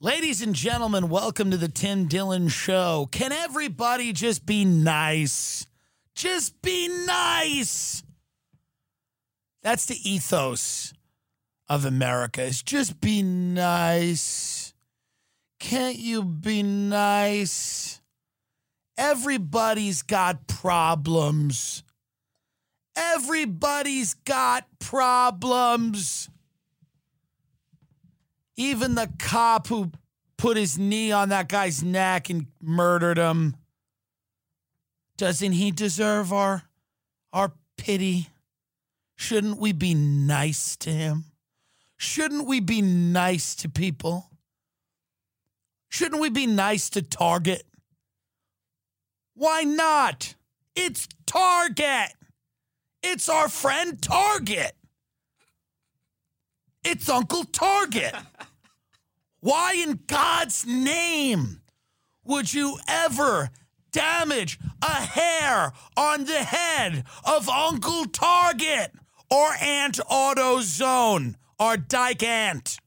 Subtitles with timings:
[0.00, 3.08] Ladies and gentlemen, welcome to the Tim Dillon Show.
[3.10, 5.66] Can everybody just be nice?
[6.14, 8.04] Just be nice.
[9.64, 10.94] That's the ethos
[11.68, 12.44] of America.
[12.44, 14.72] Is just be nice.
[15.58, 18.00] Can't you be nice?
[18.96, 21.82] Everybody's got problems.
[22.94, 26.30] Everybody's got problems.
[28.58, 29.92] Even the cop who
[30.36, 33.54] put his knee on that guy's neck and murdered him.
[35.16, 36.64] Doesn't he deserve our
[37.32, 38.30] our pity?
[39.14, 41.26] Shouldn't we be nice to him?
[41.96, 44.28] Shouldn't we be nice to people?
[45.88, 47.62] Shouldn't we be nice to Target?
[49.34, 50.34] Why not?
[50.74, 52.12] It's Target.
[53.04, 54.72] It's our friend Target.
[56.84, 58.14] It's Uncle Target.
[59.48, 61.62] Why in God's name
[62.22, 63.48] would you ever
[63.92, 68.92] damage a hair on the head of Uncle Target
[69.30, 72.78] or Aunt AutoZone or Dyke Ant?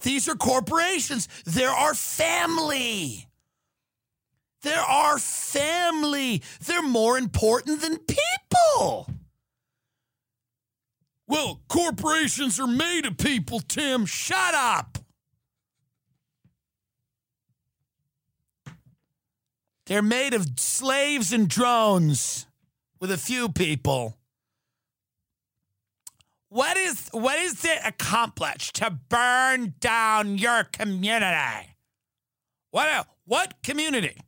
[0.00, 1.28] These are corporations.
[1.44, 3.28] They're our family.
[4.62, 6.42] They're our family.
[6.64, 9.06] They're more important than people.
[11.26, 14.06] Well, corporations are made of people, Tim.
[14.06, 14.96] Shut up.
[19.88, 22.46] They're made of slaves and drones
[23.00, 24.18] with a few people.
[26.50, 31.74] What is what is it accomplished to burn down your community?
[32.70, 34.20] What what community?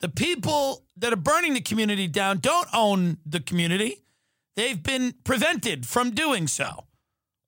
[0.00, 4.02] The people that are burning the community down don't own the community.
[4.56, 6.84] They've been prevented from doing so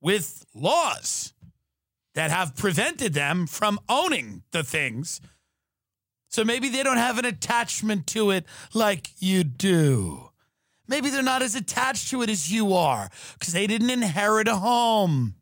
[0.02, 1.32] with laws
[2.14, 5.22] that have prevented them from owning the things.
[6.28, 8.44] So maybe they don't have an attachment to it
[8.74, 10.30] like you do.
[10.88, 14.56] Maybe they're not as attached to it as you are because they didn't inherit a
[14.56, 15.34] home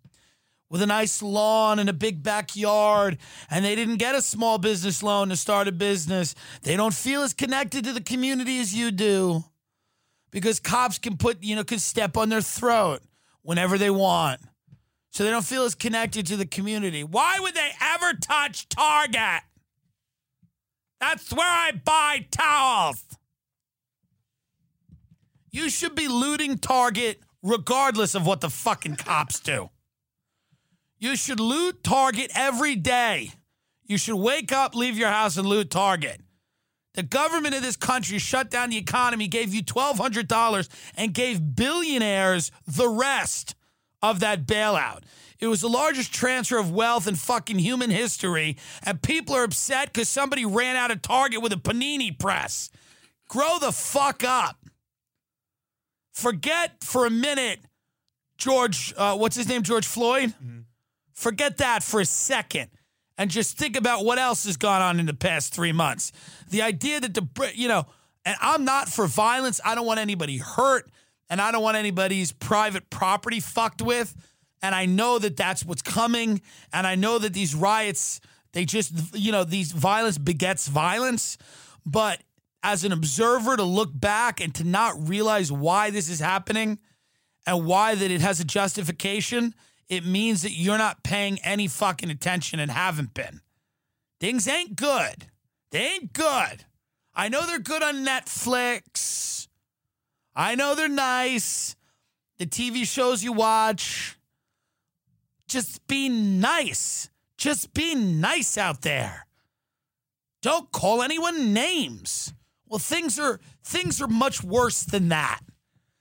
[0.71, 3.19] with a nice lawn and a big backyard
[3.51, 6.35] and they didn't get a small business loan to start a business.
[6.63, 9.45] They don't feel as connected to the community as you do
[10.31, 13.03] because cops can put, you know, can step on their throat
[13.43, 14.41] whenever they want.
[15.11, 17.05] So they don't feel as connected to the community.
[17.05, 19.43] Why would they ever touch Target?
[21.07, 23.05] That's where I buy towels.
[25.51, 29.69] You should be looting Target regardless of what the fucking cops do.
[30.99, 33.33] You should loot Target every day.
[33.85, 36.23] You should wake up, leave your house, and loot Target.
[36.95, 42.51] The government of this country shut down the economy, gave you $1,200, and gave billionaires
[42.67, 43.55] the rest
[44.01, 45.03] of that bailout.
[45.41, 49.93] It was the largest transfer of wealth in fucking human history, and people are upset
[49.93, 52.71] because somebody ran out of Target with a panini press.
[53.29, 54.57] Grow the fuck up.
[56.13, 57.61] Forget for a minute
[58.37, 60.31] George, uh, what's his name, George Floyd?
[60.31, 60.61] Mm-hmm.
[61.13, 62.71] Forget that for a second
[63.17, 66.13] and just think about what else has gone on in the past three months.
[66.51, 67.87] The idea that the, you know,
[68.25, 69.61] and I'm not for violence.
[69.65, 70.91] I don't want anybody hurt
[71.31, 74.15] and I don't want anybody's private property fucked with.
[74.65, 76.41] And I know that that's what's coming.
[76.73, 78.21] And I know that these riots,
[78.55, 81.37] they just, you know, these violence begets violence.
[81.85, 82.23] But
[82.63, 86.79] as an observer to look back and to not realize why this is happening
[87.47, 89.55] and why that it has a justification
[89.91, 93.43] it means that you're not paying any fucking attention and haven't been.
[94.19, 95.27] Things ain't good.
[95.73, 96.65] They ain't good.
[97.15, 99.47] I know they're good on Netflix.
[100.35, 101.77] I know they're nice.
[102.39, 104.17] The TV shows you watch.
[105.49, 107.11] Just be nice.
[107.37, 109.27] Just be nice out there.
[110.43, 112.33] Don't call anyone names.
[112.69, 115.41] Well, things are things are much worse than that.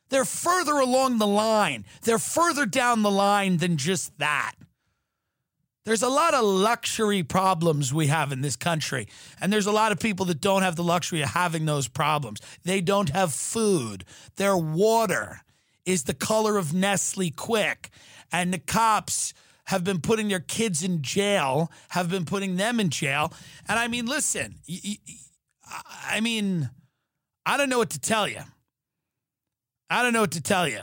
[0.09, 1.85] They're further along the line.
[2.03, 4.53] They're further down the line than just that.
[5.85, 9.07] There's a lot of luxury problems we have in this country.
[9.41, 12.39] And there's a lot of people that don't have the luxury of having those problems.
[12.63, 14.05] They don't have food.
[14.37, 15.41] Their water
[15.85, 17.89] is the color of Nestle Quik.
[18.33, 19.33] And the cops
[19.65, 23.31] have been putting their kids in jail, have been putting them in jail.
[23.69, 24.55] And I mean, listen,
[26.05, 26.69] I mean,
[27.45, 28.41] I don't know what to tell you.
[29.89, 30.81] I don't know what to tell you.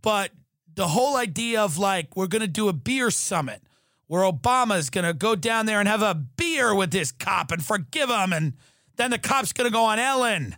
[0.00, 0.32] But
[0.74, 3.62] the whole idea of like, we're going to do a beer summit
[4.06, 7.52] where Obama is going to go down there and have a beer with this cop
[7.52, 8.32] and forgive him.
[8.32, 8.54] And
[8.96, 10.56] then the cop's going to go on Ellen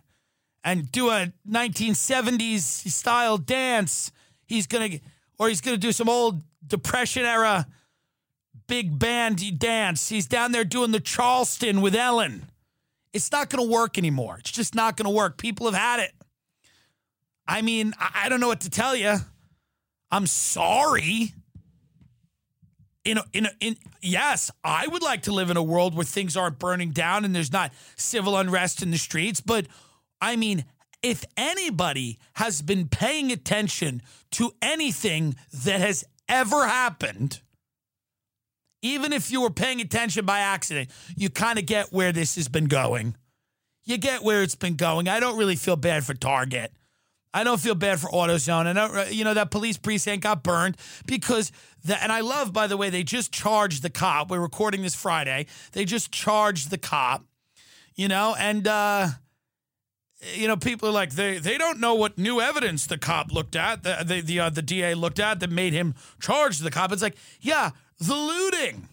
[0.63, 4.11] and do a 1970s style dance.
[4.47, 5.01] He's going to,
[5.45, 7.67] or he's going to do some old Depression era
[8.67, 10.09] big band dance.
[10.09, 12.47] He's down there doing the Charleston with Ellen.
[13.13, 14.39] It's not going to work anymore.
[14.41, 15.37] It's just not going to work.
[15.37, 16.13] People have had it.
[17.47, 19.17] I mean, I don't know what to tell you.
[20.11, 21.35] I'm sorry.
[23.05, 26.07] In a, in a, in yes, I would like to live in a world where
[26.07, 29.67] things aren't burning down and there's not civil unrest in the streets, but
[30.23, 30.65] I mean,
[31.05, 37.43] if anybody has been paying attention to anything that has ever happened,
[38.81, 42.49] even if you were paying attention by accident, you kind of get where this has
[42.49, 43.17] been going.
[43.85, 45.07] You get where it's been going.
[45.07, 46.73] I don't really feel bad for Target.
[47.35, 48.67] I don't feel bad for AutoZone.
[48.67, 51.53] And uh, you know that police precinct got burned because
[51.85, 54.31] the, and I love by the way they just charged the cop.
[54.31, 55.47] We're recording this Friday.
[55.73, 57.27] They just charged the cop.
[57.95, 59.09] You know, and uh
[60.35, 63.57] you know, people are like they they don't know what new evidence the cop looked
[63.57, 66.93] at, the the the, uh, the DA looked at that made him charge the cop.
[66.93, 68.89] It's like, yeah, the looting,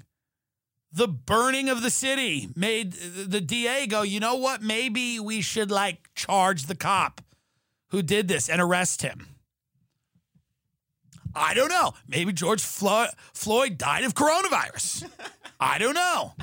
[0.91, 4.61] the burning of the city made the DA go, you know what?
[4.61, 7.21] Maybe we should like charge the cop
[7.89, 9.27] who did this and arrest him.
[11.33, 11.93] I don't know.
[12.07, 15.09] Maybe George Flo- Floyd died of coronavirus.
[15.59, 16.33] I don't know.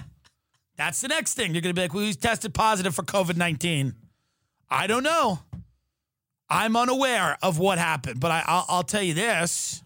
[0.77, 1.53] That's the next thing.
[1.53, 3.95] You're going to be like, well, he's tested positive for COVID 19.
[4.71, 5.41] I don't know.
[6.51, 9.83] I'm unaware of what happened, but I, will tell you this.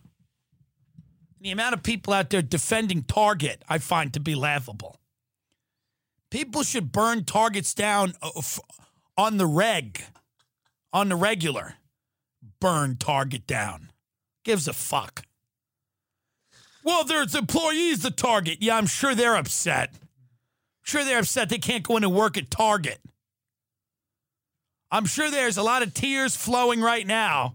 [1.40, 4.96] The amount of people out there defending Target, I find to be laughable.
[6.30, 8.40] People should burn Targets down uh,
[9.16, 10.02] on the reg
[10.92, 11.74] on the regular,
[12.60, 13.90] burn Target down.
[14.44, 15.24] Gives a fuck.
[16.84, 18.58] Well, there's employees the Target.
[18.60, 19.90] Yeah, I'm sure they're upset.
[19.94, 22.98] I'm sure they're upset they can't go in and work at Target.
[24.92, 27.54] I'm sure there's a lot of tears flowing right now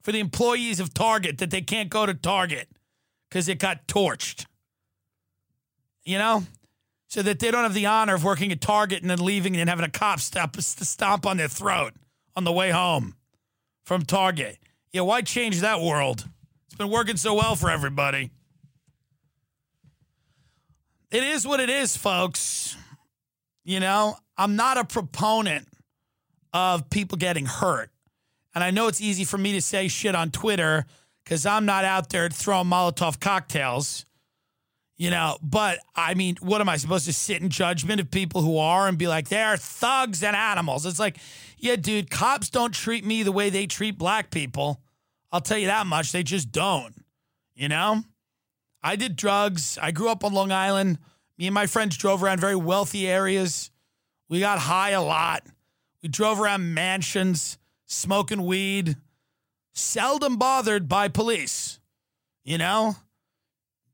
[0.00, 2.66] for the employees of Target that they can't go to Target
[3.28, 4.46] because it got torched.
[6.02, 6.44] You know?
[7.08, 9.68] So that they don't have the honor of working at Target and then leaving and
[9.68, 11.92] having a cop stop, stomp on their throat
[12.34, 13.16] on the way home
[13.84, 14.56] from Target.
[14.92, 16.26] Yeah, why change that world?
[16.66, 18.30] It's been working so well for everybody.
[21.10, 22.78] It is what it is, folks.
[23.62, 25.68] You know, I'm not a proponent
[26.52, 27.90] of people getting hurt.
[28.54, 30.84] And I know it's easy for me to say shit on Twitter
[31.24, 34.04] because I'm not out there throwing Molotov cocktails
[35.02, 38.40] you know, but I mean, what am I supposed to sit in judgment of people
[38.40, 40.86] who are and be like, they're thugs and animals?
[40.86, 41.16] It's like,
[41.58, 44.80] yeah, dude, cops don't treat me the way they treat black people.
[45.32, 46.12] I'll tell you that much.
[46.12, 46.94] They just don't.
[47.56, 48.04] You know?
[48.80, 49.76] I did drugs.
[49.82, 50.98] I grew up on Long Island.
[51.36, 53.72] Me and my friends drove around very wealthy areas.
[54.28, 55.44] We got high a lot.
[56.02, 58.96] We drove around mansions, smoking weed,
[59.72, 61.78] seldom bothered by police.
[62.44, 62.96] You know?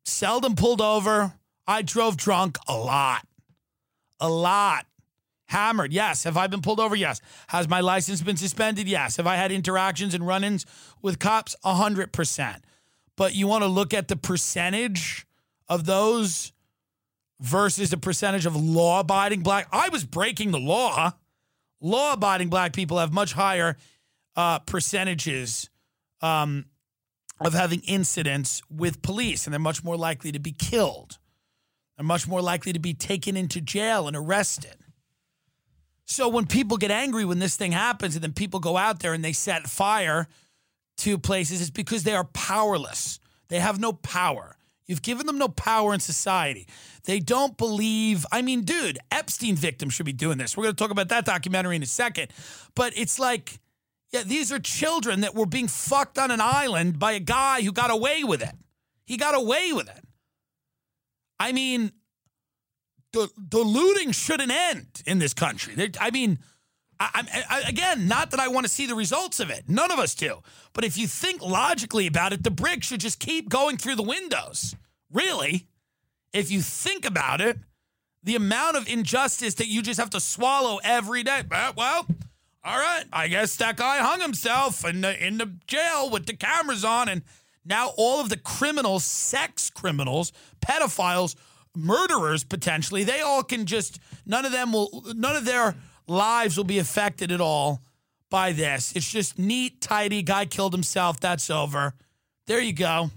[0.09, 1.35] seldom pulled over.
[1.67, 3.27] I drove drunk a lot.
[4.21, 4.87] A lot.
[5.47, 6.25] Hammered, yes.
[6.25, 6.97] Have I been pulled over?
[6.97, 7.21] Yes.
[7.49, 8.89] Has my license been suspended?
[8.89, 9.17] Yes.
[9.17, 10.67] Have I had interactions and run ins
[11.01, 11.57] with cops?
[11.65, 12.57] 100%.
[13.17, 15.27] But you want to look at the percentage
[15.69, 16.53] of those
[17.41, 19.69] versus the percentage of law abiding black.
[19.73, 21.15] I was breaking the law.
[21.81, 23.77] Law abiding black people have much higher
[24.37, 25.71] uh, percentages
[26.21, 26.67] um,
[27.41, 31.19] of having incidents with police, and they're much more likely to be killed.
[31.97, 34.77] They're much more likely to be taken into jail and arrested.
[36.05, 39.13] So when people get angry when this thing happens, and then people go out there
[39.13, 40.27] and they set fire
[40.99, 43.21] to places, it's because they are powerless.
[43.49, 44.58] They have no power.
[44.89, 46.67] You've given them no power in society.
[47.05, 48.27] They don't believe.
[48.33, 50.57] I mean, dude, Epstein victims should be doing this.
[50.57, 52.33] We're going to talk about that documentary in a second.
[52.75, 53.61] But it's like
[54.11, 57.73] yeah, these are children that were being fucked on an island by a guy who
[57.73, 58.55] got away with it.
[59.05, 60.03] He got away with it.
[61.39, 61.93] I mean,
[63.13, 65.93] the, the looting shouldn't end in this country.
[66.01, 66.39] I mean,
[67.01, 69.69] I, I, again, not that I want to see the results of it.
[69.69, 70.43] None of us do.
[70.73, 74.03] But if you think logically about it, the brick should just keep going through the
[74.03, 74.75] windows.
[75.13, 75.67] Really,
[76.33, 77.59] if you think about it,
[78.23, 81.43] the amount of injustice that you just have to swallow every day.
[81.77, 82.07] Well,
[82.65, 86.37] all right, I guess that guy hung himself in the in the jail with the
[86.37, 87.23] cameras on, and
[87.65, 91.37] Now all of the criminals, sex criminals, pedophiles,
[91.77, 95.77] murderers potentially, they all can just none of them will none of their
[96.09, 97.81] lives will be affected at all
[98.31, 98.93] by this.
[98.97, 101.95] It's just neat, tidy, guy killed himself, that's over.
[102.47, 103.11] There you go.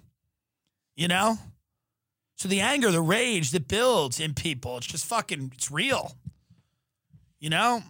[0.95, 1.37] You know?
[2.35, 6.15] So the anger, the rage that builds in people, it's just fucking it's real.
[7.39, 7.83] You know?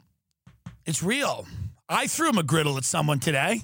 [0.85, 1.47] It's real.
[1.87, 3.61] I threw him a griddle at someone today.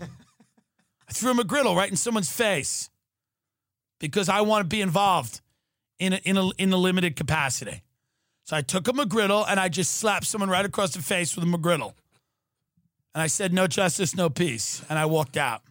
[1.09, 2.89] I threw him a griddle right in someone's face
[3.99, 5.41] because I want to be involved
[5.99, 7.81] in a, in a, in a limited capacity.
[8.47, 11.43] So I took a McGriddle and I just slapped someone right across the face with
[11.43, 11.93] a McGriddle.
[13.13, 14.81] And I said, no justice, no peace.
[14.89, 15.63] And I walked out.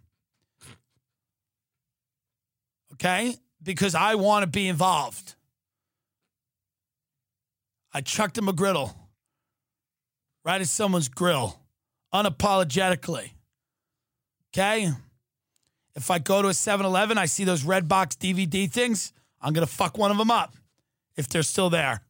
[2.92, 3.35] Okay?
[3.62, 5.37] Because I want to be involved.
[7.95, 8.95] I chucked a McGriddle
[10.45, 11.59] right at someone's grill
[12.12, 13.30] unapologetically.
[14.52, 14.90] Okay?
[15.95, 19.54] If I go to a 7 Eleven, I see those red box DVD things, I'm
[19.54, 20.54] going to fuck one of them up
[21.16, 22.02] if they're still there.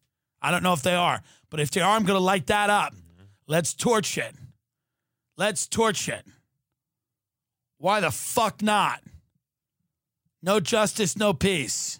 [0.47, 2.71] I don't know if they are, but if they are, I'm going to light that
[2.71, 2.95] up.
[3.49, 4.33] Let's torch it.
[5.37, 6.25] Let's torch it.
[7.79, 9.01] Why the fuck not?
[10.41, 11.99] No justice, no peace.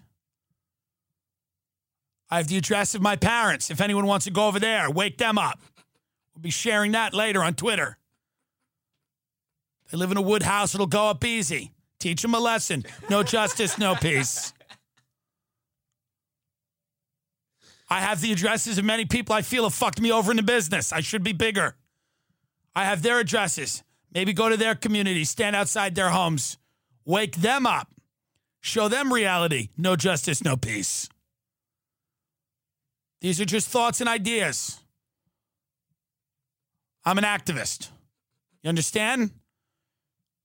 [2.29, 3.69] I have the address of my parents.
[3.69, 5.59] If anyone wants to go over there, wake them up.
[6.33, 7.97] We'll be sharing that later on Twitter.
[9.91, 11.73] They live in a wood house, it'll go up easy.
[11.99, 12.85] Teach them a lesson.
[13.09, 14.53] No justice, no peace.
[17.89, 20.43] I have the addresses of many people I feel have fucked me over in the
[20.43, 20.91] business.
[20.91, 21.75] I should be bigger.
[22.75, 23.83] I have their addresses.
[24.13, 26.57] Maybe go to their community, stand outside their homes,
[27.05, 27.89] wake them up,
[28.61, 29.69] show them reality.
[29.77, 31.09] No justice, no peace.
[33.21, 34.79] These are just thoughts and ideas.
[37.05, 37.89] I'm an activist.
[38.63, 39.31] You understand?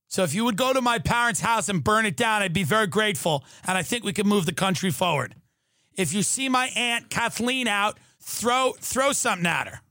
[0.07, 2.63] So if you would go to my parents' house and burn it down, I'd be
[2.63, 3.43] very grateful.
[3.65, 5.35] And I think we could move the country forward.
[5.95, 9.81] If you see my aunt Kathleen out, throw throw something at her.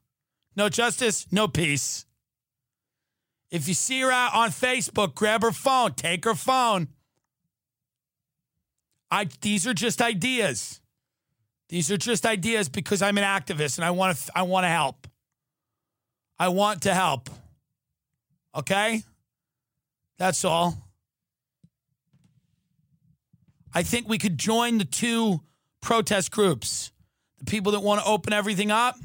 [0.57, 2.07] No justice, no peace.
[3.51, 6.89] If you see her out on Facebook, grab her phone, take her phone.
[9.11, 10.81] I these are just ideas.
[11.69, 14.69] These are just ideas because I'm an activist and I want to I want to
[14.69, 15.07] help.
[16.39, 17.31] I want to help.
[18.55, 19.03] Okay?
[20.19, 20.77] That's all.
[23.75, 25.41] I think we could join the two
[25.83, 26.93] protest groups
[27.39, 28.97] the people that want to open everything up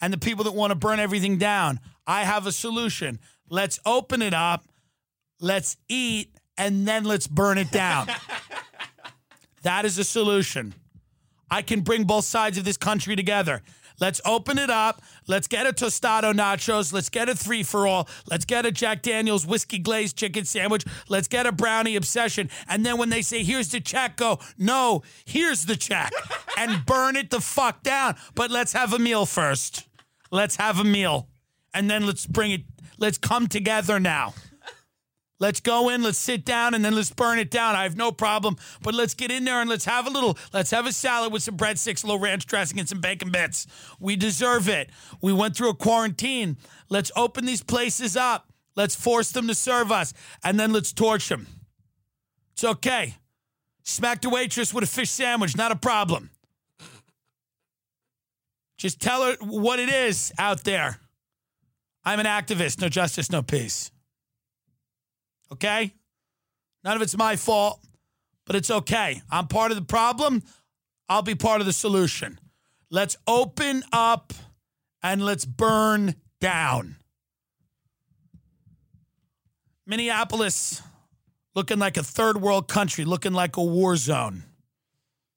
[0.00, 1.78] and the people that want to burn everything down.
[2.06, 3.18] I have a solution.
[3.48, 4.64] Let's open it up,
[5.40, 8.08] let's eat, and then let's burn it down.
[9.62, 10.74] that is a solution.
[11.50, 13.62] I can bring both sides of this country together.
[14.00, 15.02] Let's open it up.
[15.26, 16.92] Let's get a tostado nachos.
[16.92, 18.08] Let's get a three for all.
[18.30, 20.84] Let's get a Jack Daniels whiskey glazed chicken sandwich.
[21.08, 22.50] Let's get a brownie obsession.
[22.68, 26.12] And then when they say, here's the check, go, no, here's the check.
[26.56, 28.16] and burn it the fuck down.
[28.34, 29.86] But let's have a meal first.
[30.30, 31.28] Let's have a meal.
[31.74, 32.62] And then let's bring it,
[32.98, 34.34] let's come together now.
[35.38, 37.74] Let's go in, let's sit down, and then let's burn it down.
[37.74, 38.56] I have no problem.
[38.82, 41.42] But let's get in there and let's have a little, let's have a salad with
[41.42, 43.66] some breadsticks, a little ranch dressing, and some bacon bits.
[44.00, 44.90] We deserve it.
[45.20, 46.56] We went through a quarantine.
[46.88, 48.50] Let's open these places up.
[48.76, 50.12] Let's force them to serve us,
[50.44, 51.46] and then let's torch them.
[52.52, 53.16] It's okay.
[53.82, 56.30] Smack the waitress with a fish sandwich, not a problem.
[58.76, 61.00] Just tell her what it is out there.
[62.04, 62.80] I'm an activist.
[62.80, 63.90] No justice, no peace.
[65.52, 65.94] Okay?
[66.84, 67.80] None of it's my fault,
[68.44, 69.22] but it's okay.
[69.30, 70.42] I'm part of the problem.
[71.08, 72.38] I'll be part of the solution.
[72.90, 74.32] Let's open up
[75.02, 76.96] and let's burn down.
[79.86, 80.82] Minneapolis
[81.54, 84.44] looking like a third world country, looking like a war zone.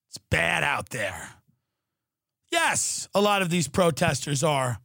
[0.07, 1.35] It's bad out there.
[2.51, 4.79] Yes, a lot of these protesters are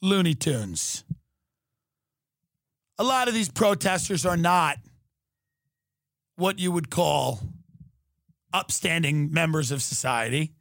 [0.00, 1.04] Looney Tunes
[3.00, 4.76] a lot of these protesters are not
[6.36, 7.40] what you would call
[8.52, 10.52] upstanding members of society.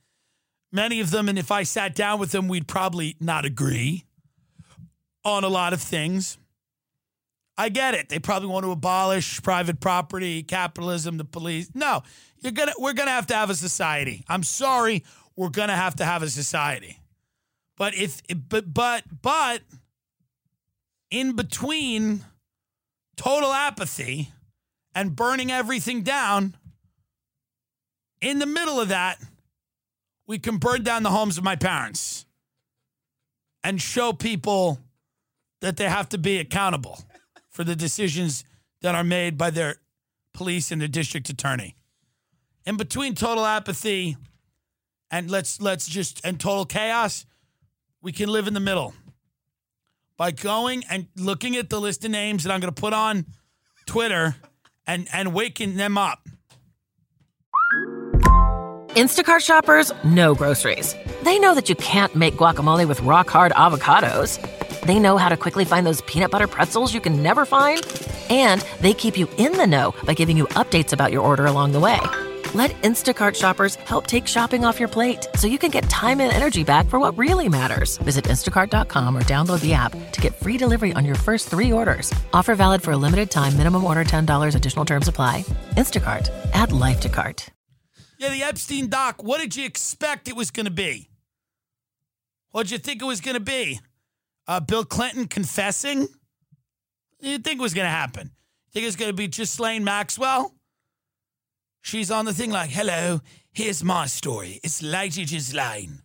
[0.72, 4.05] Many of them, and if I sat down with them, we'd probably not agree
[5.25, 6.38] on a lot of things.
[7.58, 8.08] I get it.
[8.08, 11.69] They probably want to abolish private property, capitalism, the police.
[11.74, 12.03] No,
[12.39, 14.24] you're gonna we're gonna have to have a society.
[14.29, 15.03] I'm sorry,
[15.36, 17.01] we're gonna have to have a society.
[17.75, 19.62] But if but but but
[21.12, 22.24] in between
[23.19, 24.31] total apathy
[24.95, 26.55] and burning everything down,
[28.21, 29.19] in the middle of that,
[30.25, 32.25] we can burn down the homes of my parents
[33.61, 34.79] and show people
[35.59, 36.97] that they have to be accountable
[37.49, 38.45] for the decisions
[38.81, 39.75] that are made by their
[40.33, 41.75] police and the district attorney.
[42.65, 44.15] In between total apathy
[45.11, 47.25] and let's let's just and total chaos,
[48.01, 48.93] we can live in the middle
[50.19, 53.25] by going and looking at the list of names that I'm going to put on
[53.88, 54.35] Twitter
[54.85, 56.27] and and waking them up.
[58.89, 60.93] Instacart shoppers know groceries.
[61.23, 64.38] They know that you can't make guacamole with rock hard avocados.
[64.81, 67.81] They know how to quickly find those peanut butter pretzels you can never find.
[68.29, 71.71] And they keep you in the know by giving you updates about your order along
[71.71, 71.99] the way.
[72.56, 76.32] Let Instacart shoppers help take shopping off your plate so you can get time and
[76.32, 77.98] energy back for what really matters.
[77.98, 82.12] Visit instacart.com or download the app to get free delivery on your first three orders.
[82.34, 85.44] Offer valid for a limited time, minimum order $10, additional terms apply.
[85.75, 87.51] Instacart, add life to cart.
[88.18, 91.08] Yeah, the Epstein doc, what did you expect it was going to be?
[92.50, 93.79] What did you think it was going to be?
[94.48, 96.00] Uh, Bill Clinton confessing?
[96.00, 96.10] What
[97.22, 98.32] did you think was going to happen?
[98.74, 100.56] Think it was going to be Ghislaine Maxwell?
[101.81, 103.21] She's on the thing like, hello,
[103.51, 104.59] here's my story.
[104.63, 106.01] It's Lady Ghislaine.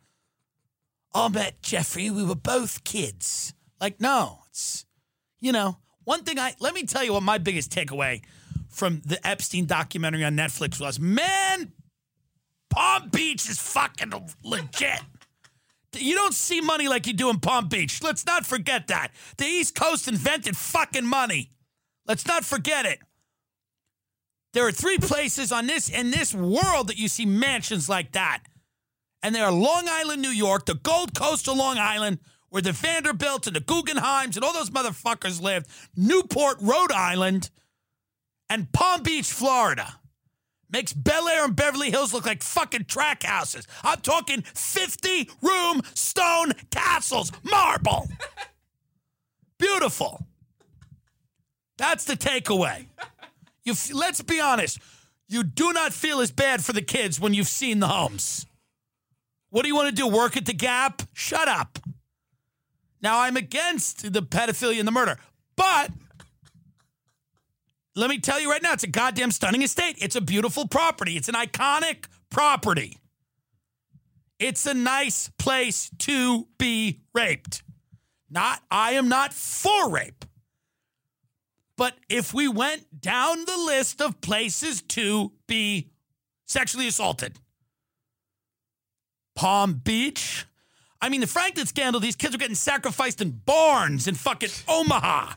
[1.15, 2.11] I met Jeffrey.
[2.11, 3.55] We were both kids.
[3.81, 4.85] Like, no, it's,
[5.41, 8.23] you know, one thing I, let me tell you what my biggest takeaway
[8.69, 11.73] from the Epstein documentary on Netflix was man,
[12.71, 14.13] Palm Beach is fucking
[14.43, 15.01] legit.
[15.97, 18.03] You don't see money like you do in Palm Beach.
[18.03, 19.13] Let's not forget that.
[19.37, 21.53] The East Coast invented fucking money.
[22.07, 22.99] Let's not forget it.
[24.55, 28.45] There are three places on this in this world that you see mansions like that.
[29.21, 32.21] And they are Long Island, New York, the Gold Coast of Long Island,
[32.51, 37.51] where the Vanderbilts and the Guggenheims and all those motherfuckers lived, Newport, Rhode Island,
[38.49, 39.99] and Palm Beach, Florida.
[40.71, 43.67] Makes Bel Air and Beverly Hills look like fucking track houses.
[43.83, 48.09] I'm talking 50 room stone castles, marble.
[49.59, 50.25] Beautiful.
[51.77, 52.87] That's the takeaway.
[53.65, 54.79] You let's be honest.
[55.27, 58.47] You do not feel as bad for the kids when you've seen the homes.
[59.51, 60.07] What do you want to do?
[60.07, 61.03] Work at the Gap?
[61.13, 61.79] Shut up.
[63.01, 65.19] Now I'm against the pedophilia and the murder,
[65.57, 65.91] but
[67.97, 69.97] let me tell you right now, it's a goddamn stunning estate.
[70.01, 71.17] It's a beautiful property.
[71.17, 72.99] It's an iconic property.
[74.41, 77.63] It's a nice place to be raped.
[78.31, 80.25] Not, I am not for rape.
[81.77, 85.91] But if we went down the list of places to be
[86.47, 87.39] sexually assaulted,
[89.35, 90.47] Palm Beach.
[91.01, 95.35] I mean, the Franklin scandal, these kids were getting sacrificed in barns in fucking Omaha.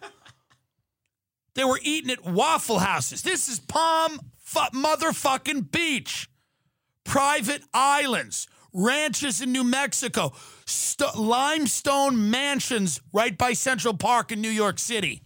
[1.56, 3.24] They were eating at Waffle Houses.
[3.24, 6.30] This is Palm fu- motherfucking Beach.
[7.04, 10.34] Private islands, ranches in New Mexico,
[10.66, 15.24] st- limestone mansions right by Central Park in New York City.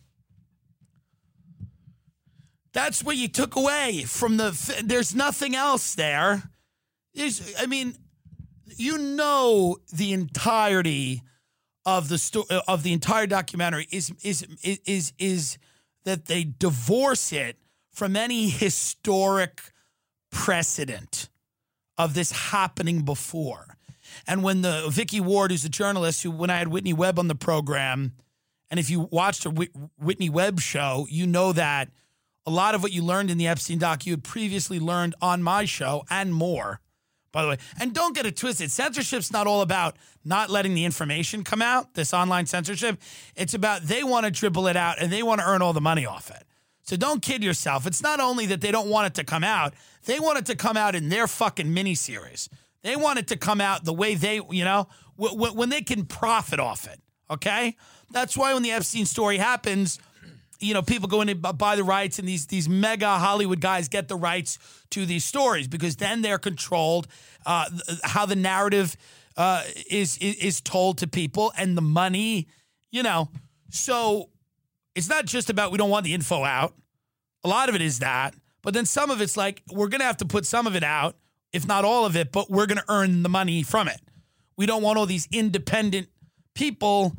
[2.73, 4.81] That's what you took away from the.
[4.83, 6.43] There's nothing else there.
[7.13, 7.95] There's, I mean,
[8.77, 11.21] you know, the entirety
[11.85, 15.57] of the sto- of the entire documentary is is is is, is
[16.05, 17.57] that they divorce it
[17.91, 19.61] from any historic
[20.31, 21.29] precedent
[21.97, 23.77] of this happening before.
[24.27, 27.27] And when the Vicky Ward, who's a journalist, who when I had Whitney Webb on
[27.27, 28.13] the program,
[28.69, 29.49] and if you watched a
[29.99, 31.89] Whitney Webb show, you know that
[32.45, 35.43] a lot of what you learned in the Epstein doc you had previously learned on
[35.43, 36.79] my show and more.
[37.31, 38.71] By the way, and don't get it twisted.
[38.71, 42.99] Censorship's not all about not letting the information come out, this online censorship.
[43.35, 45.79] It's about they want to dribble it out and they want to earn all the
[45.81, 46.43] money off it.
[46.83, 47.87] So don't kid yourself.
[47.87, 49.73] It's not only that they don't want it to come out,
[50.05, 52.49] they want it to come out in their fucking miniseries.
[52.81, 55.81] They want it to come out the way they, you know, w- w- when they
[55.81, 56.99] can profit off it.
[57.29, 57.77] Okay?
[58.11, 59.99] That's why when the Epstein story happens,
[60.61, 63.87] you know, people go in and buy the rights, and these these mega Hollywood guys
[63.87, 64.59] get the rights
[64.91, 67.07] to these stories because then they're controlled
[67.45, 67.65] uh,
[68.03, 68.95] how the narrative
[69.37, 72.47] uh, is, is is told to people and the money,
[72.91, 73.29] you know.
[73.69, 74.29] So
[74.95, 76.75] it's not just about we don't want the info out.
[77.43, 80.17] A lot of it is that, but then some of it's like we're gonna have
[80.17, 81.15] to put some of it out,
[81.51, 83.99] if not all of it, but we're gonna earn the money from it.
[84.57, 86.07] We don't want all these independent
[86.53, 87.15] people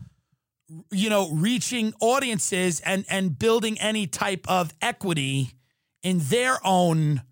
[0.90, 5.52] you know, reaching audiences and and building any type of equity
[6.02, 7.22] in their own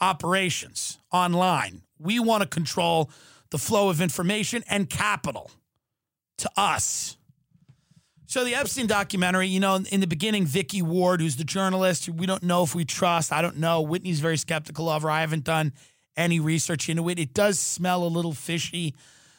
[0.00, 1.82] operations online.
[1.98, 3.10] We want to control
[3.50, 5.50] the flow of information and capital
[6.38, 7.16] to us.
[8.26, 12.26] So the Epstein documentary, you know, in the beginning, Vicky Ward, who's the journalist, we
[12.26, 13.32] don't know if we trust.
[13.32, 13.80] I don't know.
[13.80, 15.10] Whitney's very skeptical of her.
[15.10, 15.72] I haven't done
[16.14, 17.18] any research into it.
[17.18, 18.94] It does smell a little fishy.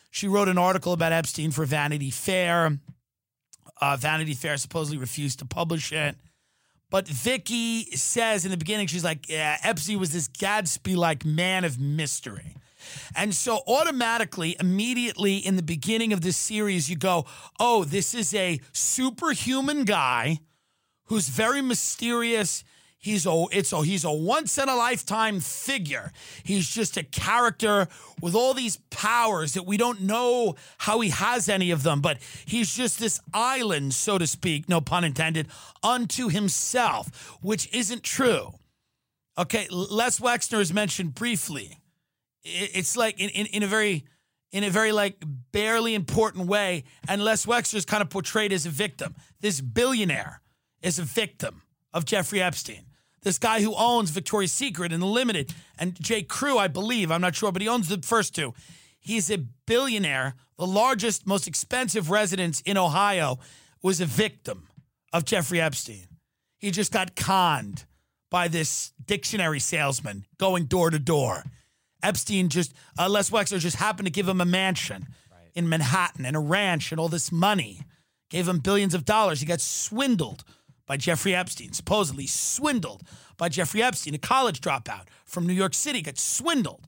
[0.09, 2.79] She wrote an article about Epstein for Vanity Fair.
[3.81, 6.15] Uh, Vanity Fair supposedly refused to publish it.
[6.89, 11.63] But Vicky says in the beginning, she's like, yeah, Epstein was this Gatsby like man
[11.63, 12.55] of mystery.
[13.15, 17.25] And so automatically, immediately in the beginning of this series, you go,
[17.59, 20.39] oh, this is a superhuman guy
[21.05, 22.63] who's very mysterious.
[23.01, 26.11] He's a it's a he's a once in a lifetime figure.
[26.43, 27.87] He's just a character
[28.21, 32.17] with all these powers that we don't know how he has any of them, but
[32.45, 35.47] he's just this island, so to speak, no pun intended,
[35.81, 38.51] unto himself, which isn't true.
[39.37, 41.79] Okay, Les Wexner is mentioned briefly.
[42.43, 44.03] It's like in, in, in a very
[44.51, 48.65] in a very like barely important way, and Les Wexner is kind of portrayed as
[48.65, 49.15] a victim.
[49.39, 50.41] This billionaire
[50.81, 51.61] is a victim
[51.93, 52.88] of Jeffrey Epstein.
[53.21, 56.23] This guy who owns Victoria's Secret and The Limited and J.
[56.23, 58.53] Crew, I believe, I'm not sure, but he owns the first two.
[58.99, 60.35] He's a billionaire.
[60.57, 63.39] The largest, most expensive residence in Ohio
[63.81, 64.67] was a victim
[65.13, 66.07] of Jeffrey Epstein.
[66.57, 67.85] He just got conned
[68.29, 71.43] by this dictionary salesman going door to door.
[72.03, 75.49] Epstein just, uh, Les Wexner just happened to give him a mansion right.
[75.55, 77.81] in Manhattan and a ranch and all this money.
[78.29, 79.39] Gave him billions of dollars.
[79.39, 80.43] He got swindled
[80.89, 83.03] by Jeffrey Epstein, supposedly swindled
[83.37, 86.83] by Jeffrey Epstein, a college dropout from New York City, got swindled.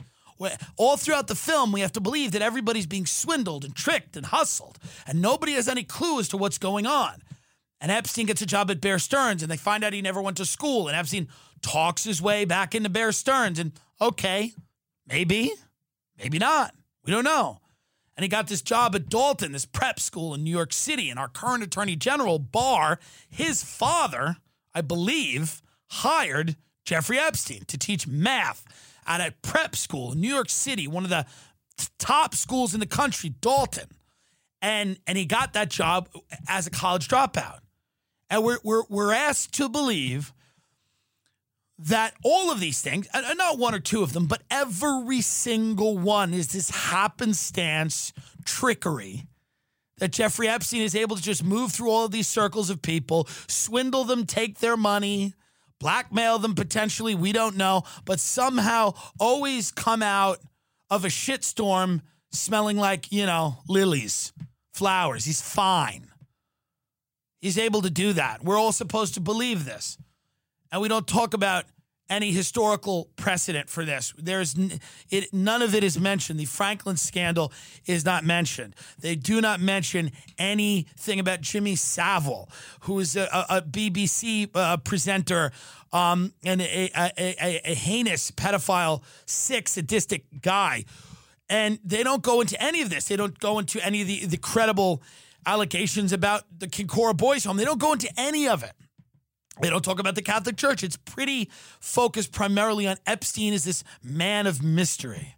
[0.75, 4.25] All throughout the film, we have to believe that everybody's being swindled and tricked and
[4.25, 7.21] hustled, and nobody has any clue as to what's going on.
[7.79, 10.37] And Epstein gets a job at Bear Stearns, and they find out he never went
[10.37, 10.87] to school.
[10.87, 11.27] And Epstein
[11.61, 14.51] talks his way back into Bear Stearns, and okay,
[15.05, 15.53] maybe,
[16.17, 16.73] maybe not.
[17.05, 17.61] We don't know
[18.15, 21.09] and he got this job at Dalton, this prep school in New York City.
[21.09, 24.37] And our current attorney general, Barr, his father,
[24.73, 28.65] I believe, hired Jeffrey Epstein to teach math
[29.07, 31.25] at a prep school in New York City, one of the
[31.97, 33.87] top schools in the country, Dalton.
[34.61, 36.09] And, and he got that job
[36.47, 37.59] as a college dropout.
[38.29, 40.33] And we're, we're, we're asked to believe
[41.87, 45.97] that all of these things, and not one or two of them, but every single
[45.97, 48.13] one is this happenstance
[48.45, 49.27] trickery
[49.97, 53.27] that Jeffrey Epstein is able to just move through all of these circles of people,
[53.47, 55.33] swindle them, take their money,
[55.79, 60.39] blackmail them potentially, we don't know, but somehow always come out
[60.89, 64.33] of a shitstorm smelling like, you know, lilies,
[64.73, 65.25] flowers.
[65.25, 66.07] He's fine.
[67.39, 68.43] He's able to do that.
[68.43, 69.97] We're all supposed to believe this
[70.71, 71.65] and we don't talk about
[72.11, 74.13] any historical precedent for this.
[74.17, 74.53] There's
[75.09, 76.39] it, none of it is mentioned.
[76.39, 77.53] The Franklin scandal
[77.85, 78.75] is not mentioned.
[78.99, 82.49] They do not mention anything about Jimmy Savile,
[82.81, 85.51] who is a, a BBC uh, presenter
[85.93, 90.85] um, and a, a, a, heinous pedophile, sick, sadistic guy.
[91.49, 93.07] And they don't go into any of this.
[93.07, 95.01] They don't go into any of the, the credible
[95.45, 97.57] allegations about the Kincora Boys Home.
[97.57, 98.71] They don't go into any of it.
[99.59, 100.83] They don't talk about the Catholic Church.
[100.83, 105.35] It's pretty focused primarily on Epstein as this man of mystery.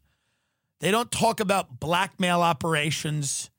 [0.79, 3.49] They don't talk about blackmail operations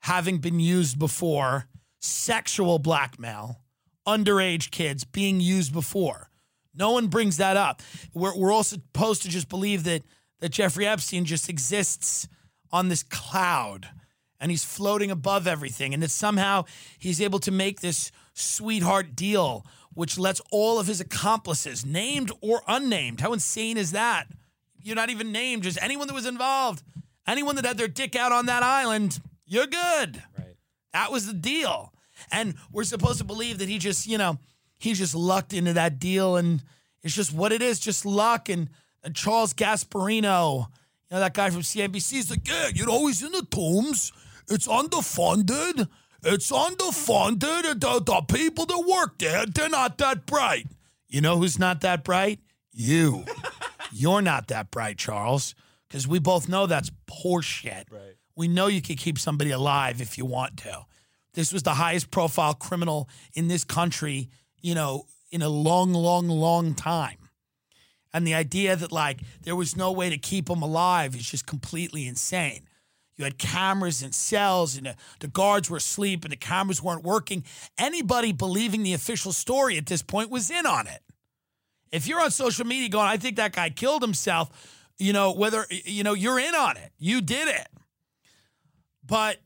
[0.00, 1.66] having been used before,
[2.00, 3.60] sexual blackmail,
[4.06, 6.30] underage kids being used before.
[6.74, 7.82] No one brings that up.
[8.12, 10.02] We're, we're all supposed to just believe that,
[10.40, 12.28] that Jeffrey Epstein just exists
[12.72, 13.88] on this cloud
[14.38, 16.64] and he's floating above everything, and that somehow
[16.98, 19.64] he's able to make this sweetheart deal
[19.96, 24.26] which lets all of his accomplices, named or unnamed, how insane is that?
[24.82, 26.82] You're not even named, just anyone that was involved,
[27.26, 30.22] anyone that had their dick out on that island, you're good.
[30.36, 30.54] Right.
[30.92, 31.94] That was the deal.
[32.30, 34.38] And we're supposed to believe that he just, you know,
[34.78, 36.62] he just lucked into that deal and
[37.02, 38.50] it's just what it is, just luck.
[38.50, 38.68] And,
[39.02, 40.66] and Charles Gasparino, you
[41.10, 44.12] know, that guy from CNBC is like, yeah, you know, he's in the tombs.
[44.50, 45.88] It's underfunded.
[46.26, 47.80] It's underfunded.
[47.80, 50.66] The, the people that work there, they're not that bright.
[51.08, 52.40] You know who's not that bright?
[52.72, 53.24] You.
[53.92, 55.54] You're not that bright, Charles,
[55.88, 57.84] because we both know that's horseshit.
[57.90, 58.16] Right.
[58.34, 60.84] We know you can keep somebody alive if you want to.
[61.34, 64.28] This was the highest profile criminal in this country,
[64.60, 67.18] you know, in a long, long, long time.
[68.12, 71.46] And the idea that, like, there was no way to keep him alive is just
[71.46, 72.62] completely insane.
[73.16, 77.02] You had cameras in cells, and the, the, guards were asleep, and the cameras weren't
[77.02, 77.44] working.
[77.78, 81.02] Anybody believing the official story at this point was in on it.
[81.90, 85.66] If you're on social media going, I think that guy killed himself, you know, whether,
[85.70, 86.92] you know, you're in on it.
[86.98, 87.68] You did it.
[89.06, 89.38] But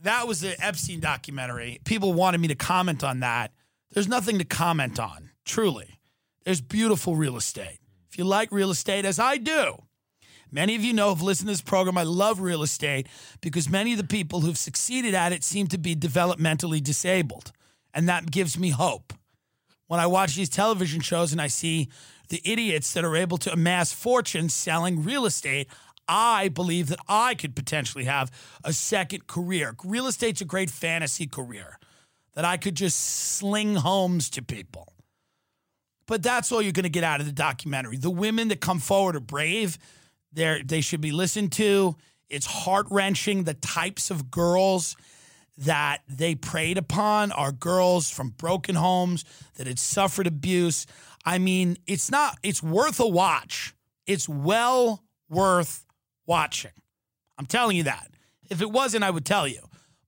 [0.00, 1.80] that was the Epstein documentary.
[1.84, 3.52] People wanted me to comment on that.
[3.92, 6.00] There's nothing to comment on, truly.
[6.44, 7.78] There's beautiful real estate.
[8.10, 9.82] If you like real estate, as I do,
[10.50, 11.98] Many of you know, have listened to this program.
[11.98, 13.06] I love real estate
[13.40, 17.52] because many of the people who've succeeded at it seem to be developmentally disabled.
[17.92, 19.12] And that gives me hope.
[19.88, 21.88] when I watch these television shows and I see
[22.28, 25.68] the idiots that are able to amass fortunes selling real estate.
[26.06, 28.30] I believe that I could potentially have
[28.64, 29.74] a second career.
[29.84, 31.78] Real estate's a great fantasy career
[32.34, 34.92] that I could just sling homes to people.
[36.06, 37.98] But that's all you're going to get out of the documentary.
[37.98, 39.76] The women that come forward are brave.
[40.38, 41.96] They they should be listened to.
[42.28, 43.44] It's heart wrenching.
[43.44, 44.96] The types of girls
[45.58, 49.24] that they preyed upon are girls from broken homes
[49.56, 50.86] that had suffered abuse.
[51.24, 52.38] I mean, it's not.
[52.42, 53.74] It's worth a watch.
[54.06, 55.84] It's well worth
[56.26, 56.72] watching.
[57.36, 58.08] I'm telling you that.
[58.48, 59.60] If it wasn't, I would tell you.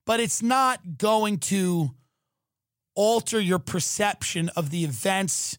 [0.07, 1.91] But it's not going to
[2.95, 5.59] alter your perception of the events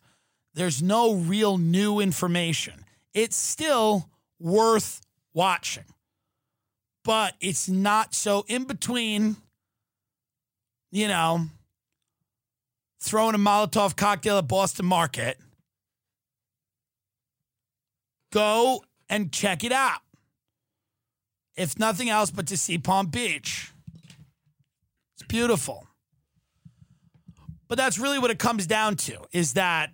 [0.53, 2.85] there's no real new information.
[3.13, 4.09] It's still
[4.41, 5.01] worth
[5.33, 5.85] watching,
[7.03, 9.37] but it's not so in between,
[10.91, 11.45] you know,
[12.99, 15.37] throwing a Molotov cocktail at Boston Market.
[18.31, 19.99] Go and check it out.
[21.55, 23.71] If nothing else but to see Palm Beach.
[25.15, 25.87] It's beautiful.
[27.67, 29.91] But that's really what it comes down to is that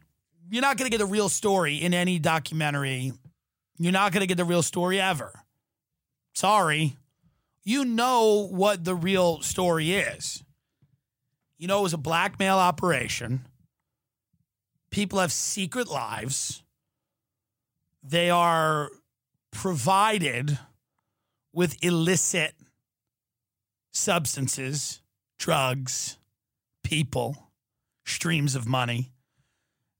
[0.49, 3.11] you're not going to get the real story in any documentary.
[3.77, 5.31] You're not going to get the real story ever.
[6.33, 6.97] Sorry.
[7.63, 10.43] You know what the real story is.
[11.57, 13.45] You know, it was a blackmail operation.
[14.89, 16.63] People have secret lives.
[18.03, 18.89] They are
[19.51, 20.57] provided
[21.53, 22.53] with illicit
[23.91, 25.01] substances,
[25.39, 26.17] drugs,
[26.83, 27.51] people,
[28.05, 29.11] streams of money.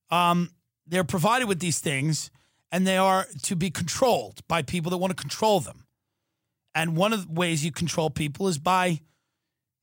[0.09, 0.51] Um,
[0.85, 2.31] they're provided with these things
[2.71, 5.85] and they are to be controlled by people that want to control them.
[6.75, 9.01] And one of the ways you control people is by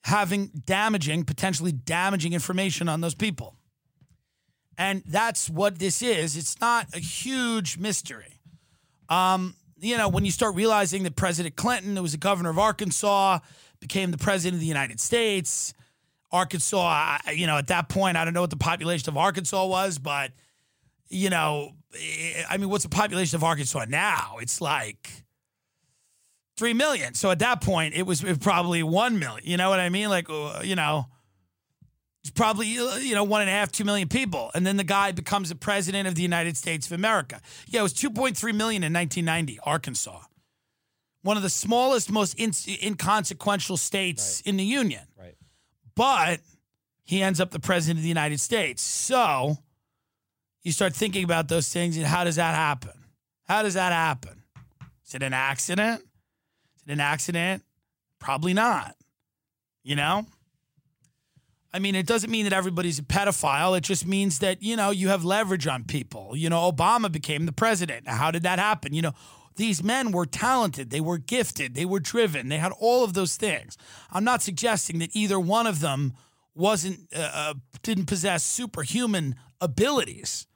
[0.05, 3.57] having damaging, potentially damaging information on those people.
[4.77, 6.37] And that's what this is.
[6.37, 8.41] It's not a huge mystery.
[9.09, 12.59] Um, you know, when you start realizing that President Clinton, who was the governor of
[12.59, 13.39] Arkansas,
[13.81, 15.75] became the president of the United States,
[16.33, 19.99] Arkansas, you know, at that point, I don't know what the population of Arkansas was,
[19.99, 20.33] but,
[21.09, 21.73] you know,
[22.49, 24.37] I mean, what's the population of Arkansas now?
[24.41, 25.09] It's like
[26.57, 27.15] 3 million.
[27.15, 29.43] So at that point, it was probably 1 million.
[29.45, 30.09] You know what I mean?
[30.09, 31.07] Like, uh, you know,
[32.23, 34.51] it's probably, uh, you know, one and a half, two million people.
[34.55, 37.41] And then the guy becomes the president of the United States of America.
[37.69, 40.21] Yeah, it was 2.3 million in 1990, Arkansas.
[41.23, 42.53] One of the smallest, most in-
[42.83, 44.49] inconsequential states right.
[44.51, 45.35] in the Union Right.
[45.95, 46.41] but
[47.03, 48.83] he ends up the president of the United States.
[48.83, 49.59] So
[50.65, 52.93] you start thinking about those things and how does that happen?
[53.45, 54.43] How does that happen?
[55.07, 56.01] Is it an accident?
[56.01, 57.63] Is it an accident?
[58.19, 58.97] Probably not.
[59.83, 60.27] You know?
[61.73, 63.77] I mean, it doesn't mean that everybody's a pedophile.
[63.77, 66.35] It just means that, you know, you have leverage on people.
[66.37, 68.09] You know, Obama became the president.
[68.09, 68.95] How did that happen?
[68.95, 69.13] You know,
[69.57, 73.37] these men were talented, they were gifted, they were driven, they had all of those
[73.37, 73.77] things.
[74.11, 76.15] I'm not suggesting that either one of them
[76.57, 80.47] wasn't uh, uh didn't possess superhuman abilities,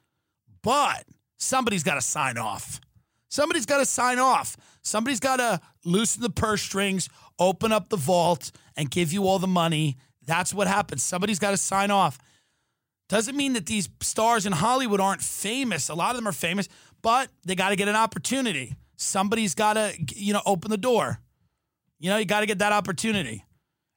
[0.63, 1.05] but
[1.37, 2.81] somebody's got to sign off.
[3.29, 4.57] Somebody's got to sign off.
[4.83, 9.39] Somebody's got to loosen the purse strings, open up the vault, and give you all
[9.39, 9.97] the money.
[10.27, 11.03] That's what happens.
[11.03, 12.19] Somebody's got to sign off.
[13.09, 15.89] Doesn't mean that these stars in Hollywood aren't famous.
[15.89, 16.69] A lot of them are famous,
[17.03, 21.21] but they got to get an opportunity somebody's got to, you know, open the door.
[21.99, 23.45] You know, you got to get that opportunity.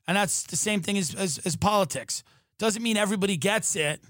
[0.08, 2.24] And that's the same thing as, as, as politics.
[2.58, 4.02] Doesn't mean everybody gets it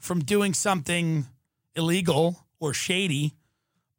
[0.00, 1.26] from doing something
[1.76, 3.34] illegal or shady,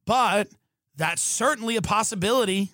[0.06, 0.50] but
[0.96, 2.72] that's certainly a possibility.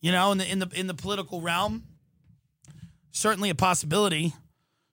[0.00, 1.84] You know, in the in the in the political realm,
[3.12, 4.34] certainly a possibility.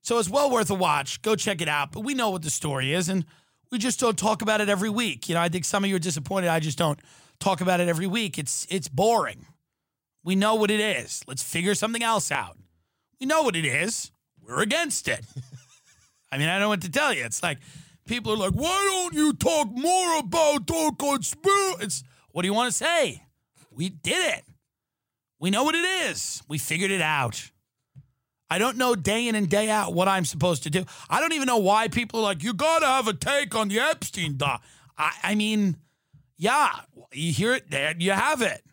[0.02, 1.22] So it's well worth a watch.
[1.22, 1.92] Go check it out.
[1.92, 3.26] But we know what the story is, and
[3.72, 5.30] we just don't talk about it every week.
[5.30, 6.50] You know, I think some of you are disappointed.
[6.50, 7.00] I just don't
[7.40, 8.38] talk about it every week.
[8.38, 9.46] It's it's boring.
[10.24, 11.24] We know what it is.
[11.28, 12.58] Let's figure something else out.
[13.20, 14.12] We know what it is.
[14.42, 15.26] We're against it.
[16.32, 17.24] I mean, I don't know what to tell you.
[17.26, 17.60] It's like
[18.06, 22.72] people are like, "Why don't you talk more about the conspiracy?" What do you want
[22.72, 23.24] to say?
[23.72, 24.44] We did it.
[25.40, 26.42] We know what it is.
[26.48, 27.52] We figured it out.
[28.50, 30.86] I don't know day in and day out what I'm supposed to do.
[31.10, 33.80] I don't even know why people are like, you gotta have a take on the
[33.80, 34.64] Epstein doc.
[34.98, 35.78] I, I mean,
[36.38, 36.72] yeah,
[37.12, 38.64] you hear it there, you have it.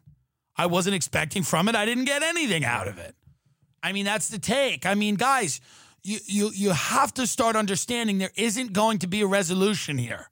[0.56, 1.74] I wasn't expecting from it.
[1.74, 3.14] I didn't get anything out of it.
[3.82, 4.84] I mean, that's the take.
[4.84, 5.60] I mean, guys,
[6.02, 10.30] you you you have to start understanding there isn't going to be a resolution here.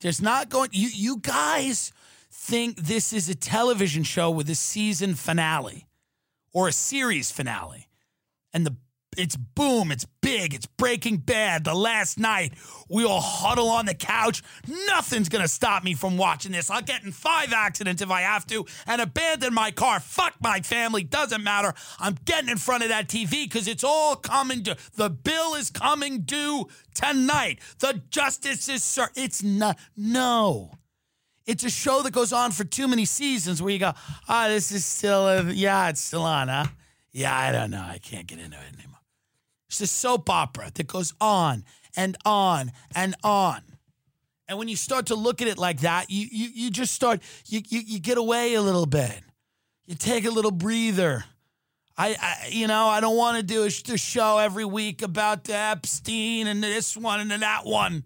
[0.00, 1.92] There's not going you you guys
[2.30, 5.86] think this is a television show with a season finale
[6.52, 7.88] or a series finale.
[8.52, 8.76] And the
[9.16, 11.64] it's boom, it's big, it's Breaking Bad.
[11.64, 12.52] The last night,
[12.88, 14.42] we all huddle on the couch.
[14.86, 16.70] Nothing's gonna stop me from watching this.
[16.70, 20.00] I'll get in five accidents if I have to and abandon my car.
[20.00, 21.74] Fuck my family, doesn't matter.
[21.98, 24.74] I'm getting in front of that TV because it's all coming due.
[24.94, 27.60] The bill is coming due tonight.
[27.78, 29.08] The justice is sir.
[29.14, 30.72] It's not no.
[31.46, 33.92] It's a show that goes on for too many seasons where you go,
[34.28, 36.66] ah, oh, this is still, a, yeah, it's still on, huh?
[37.12, 37.86] Yeah, I don't know.
[37.88, 38.95] I can't get into it anymore.
[39.68, 41.64] It's a soap opera that goes on
[41.96, 43.62] and on and on.
[44.48, 47.20] And when you start to look at it like that, you you, you just start,
[47.46, 49.20] you, you, you get away a little bit.
[49.86, 51.24] You take a little breather.
[51.96, 55.48] I, I you know, I don't want to do a, a show every week about
[55.48, 58.04] Epstein and this one and that one.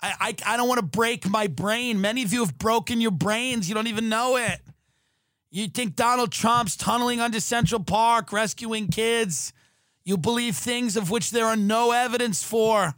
[0.00, 0.12] I,
[0.46, 2.00] I, I don't want to break my brain.
[2.00, 3.68] Many of you have broken your brains.
[3.68, 4.60] You don't even know it.
[5.50, 9.52] You think Donald Trump's tunneling under Central Park, rescuing kids.
[10.06, 12.94] You believe things of which there are no evidence for.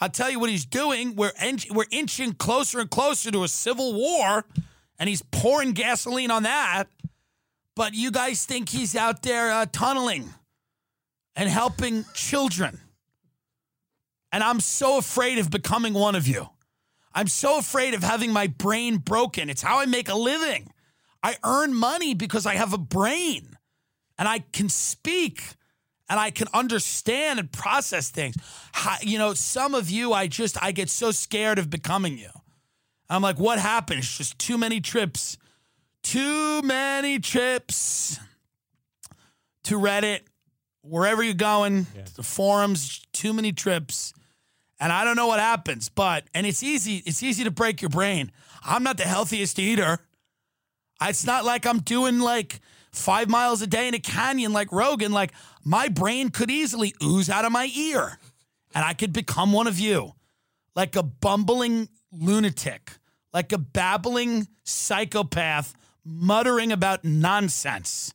[0.00, 1.14] I'll tell you what he's doing.
[1.14, 1.30] We're,
[1.70, 4.44] we're inching closer and closer to a civil war,
[4.98, 6.88] and he's pouring gasoline on that.
[7.76, 10.34] But you guys think he's out there uh, tunneling
[11.36, 12.80] and helping children.
[14.32, 16.48] And I'm so afraid of becoming one of you.
[17.14, 19.48] I'm so afraid of having my brain broken.
[19.48, 20.68] It's how I make a living.
[21.22, 23.56] I earn money because I have a brain
[24.18, 25.54] and I can speak
[26.08, 28.36] and I can understand and process things.
[29.02, 32.30] you know, some of you, I just, I get so scared of becoming you.
[33.08, 34.16] I'm like, what happens?
[34.16, 35.38] Just too many trips,
[36.02, 38.18] too many trips
[39.64, 40.20] to Reddit,
[40.82, 42.04] wherever you're going, yeah.
[42.14, 44.12] the forums, too many trips.
[44.78, 47.88] And I don't know what happens, but and it's easy, it's easy to break your
[47.88, 48.30] brain.
[48.64, 49.98] I'm not the healthiest eater.
[51.02, 52.60] It's not like I'm doing like
[52.92, 55.12] five miles a day in a canyon like Rogan.
[55.12, 55.32] Like
[55.66, 58.20] my brain could easily ooze out of my ear
[58.72, 60.12] and I could become one of you,
[60.76, 62.92] like a bumbling lunatic,
[63.34, 65.74] like a babbling psychopath
[66.04, 68.14] muttering about nonsense,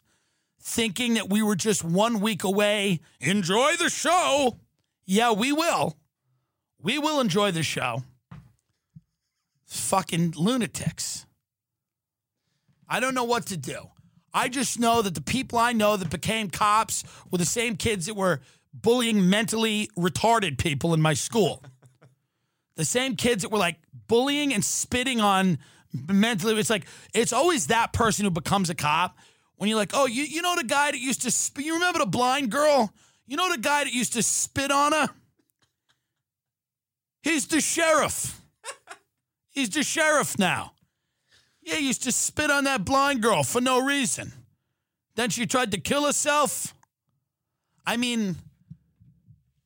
[0.62, 3.02] thinking that we were just one week away.
[3.20, 4.58] Enjoy the show.
[5.06, 5.98] Yeah, we will.
[6.82, 8.04] We will enjoy the show.
[9.66, 11.26] Fucking lunatics.
[12.88, 13.90] I don't know what to do.
[14.34, 18.06] I just know that the people I know that became cops were the same kids
[18.06, 18.42] that were
[18.74, 21.64] bullying mentally retarded people in my school.
[22.76, 25.60] the same kids that were like bullying and spitting on
[25.94, 26.58] mentally.
[26.60, 29.18] It's like, it's always that person who becomes a cop
[29.58, 32.00] when you're like, oh, you, you know the guy that used to, sp- you remember
[32.00, 32.94] the blind girl?
[33.28, 35.10] You know the guy that used to spit on her?
[37.22, 38.42] He's the sheriff.
[39.52, 40.74] He's the sheriff now.
[41.62, 44.34] Yeah, he used to spit on that blind girl for no reason.
[45.16, 46.74] Then she tried to kill herself.
[47.86, 48.36] I mean,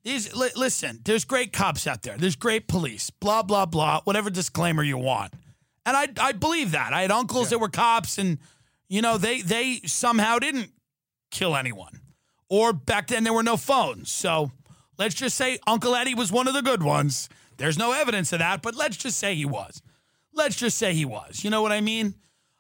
[0.03, 2.17] these li- listen, there's great cops out there.
[2.17, 3.10] There's great police.
[3.10, 4.01] Blah blah blah.
[4.03, 5.34] Whatever disclaimer you want.
[5.86, 6.93] And I I believe that.
[6.93, 7.51] I had uncles yeah.
[7.51, 8.39] that were cops and
[8.88, 10.71] you know, they they somehow didn't
[11.31, 12.01] kill anyone.
[12.49, 14.12] Or back then there were no phones.
[14.12, 14.51] So,
[14.97, 17.29] let's just say Uncle Eddie was one of the good ones.
[17.58, 19.81] There's no evidence of that, but let's just say he was.
[20.36, 21.43] Let's just say he was.
[21.43, 22.13] You know what I mean?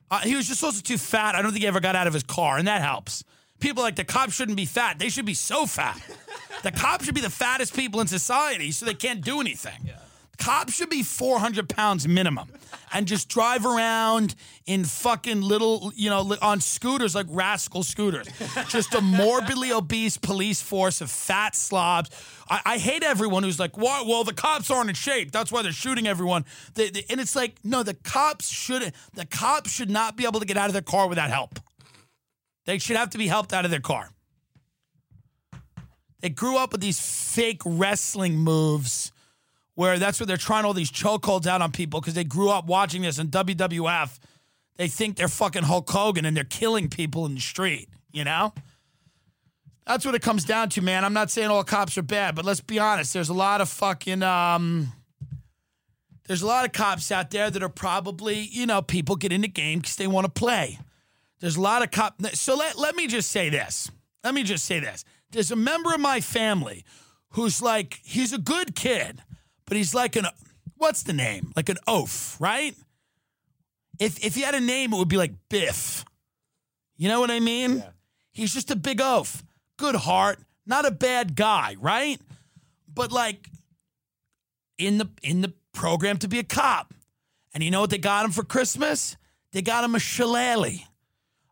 [0.09, 1.35] Uh, he was just also too fat.
[1.35, 3.23] I don't think he ever got out of his car, and that helps.
[3.59, 4.99] People like the cops shouldn't be fat.
[4.99, 5.99] They should be so fat.
[6.63, 9.79] the cops should be the fattest people in society so they can't do anything.
[9.85, 9.99] Yeah.
[10.37, 12.49] Cops should be 400 pounds minimum
[12.93, 18.27] and just drive around in fucking little, you know, on scooters like rascal scooters.
[18.69, 22.09] just a morbidly obese police force of fat slobs.
[22.49, 25.31] I, I hate everyone who's like, well, well, the cops aren't in shape.
[25.31, 26.45] That's why they're shooting everyone.
[26.73, 30.39] They, they, and it's like, no, the cops should the cops should not be able
[30.39, 31.59] to get out of their car without help.
[32.65, 34.09] They should have to be helped out of their car.
[36.21, 39.11] They grew up with these fake wrestling moves
[39.75, 42.65] where that's where they're trying all these chokeholds out on people because they grew up
[42.65, 44.17] watching this in WWF.
[44.77, 48.53] They think they're fucking Hulk Hogan and they're killing people in the street, you know?
[49.85, 51.05] That's what it comes down to, man.
[51.05, 53.13] I'm not saying all cops are bad, but let's be honest.
[53.13, 54.91] There's a lot of fucking um
[56.27, 59.41] there's a lot of cops out there that are probably, you know, people get in
[59.41, 60.79] the game because they want to play.
[61.39, 62.15] There's a lot of cop.
[62.33, 63.91] So let, let me just say this.
[64.23, 65.05] Let me just say this.
[65.29, 66.83] There's a member of my family
[67.31, 69.21] who's like, he's a good kid
[69.65, 70.25] but he's like an
[70.77, 71.51] what's the name?
[71.55, 72.75] Like an oaf, right?
[73.99, 76.05] If if he had a name, it would be like Biff.
[76.97, 77.77] You know what I mean?
[77.77, 77.89] Yeah.
[78.31, 79.43] He's just a big oaf.
[79.77, 82.19] Good heart, not a bad guy, right?
[82.93, 83.49] But like
[84.77, 86.93] in the in the program to be a cop.
[87.53, 89.15] And you know what they got him for Christmas?
[89.51, 90.79] They got him a shillelagh.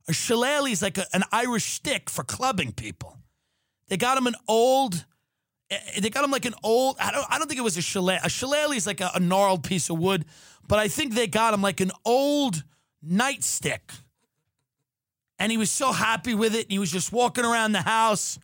[0.07, 3.17] A shillelagh is like a, an Irish stick for clubbing people.
[3.87, 5.05] They got him an old.
[5.73, 6.97] Eh, They got him like an old.
[6.99, 7.25] I don't.
[7.29, 8.19] I don't think it was a shillelagh.
[8.23, 10.25] A shillelagh is like a, a gnarled piece of wood,
[10.67, 12.63] but I think they got him like an old
[13.05, 13.79] nightstick.
[15.39, 16.63] And he was so happy with it.
[16.63, 18.39] And he was just walking around the house,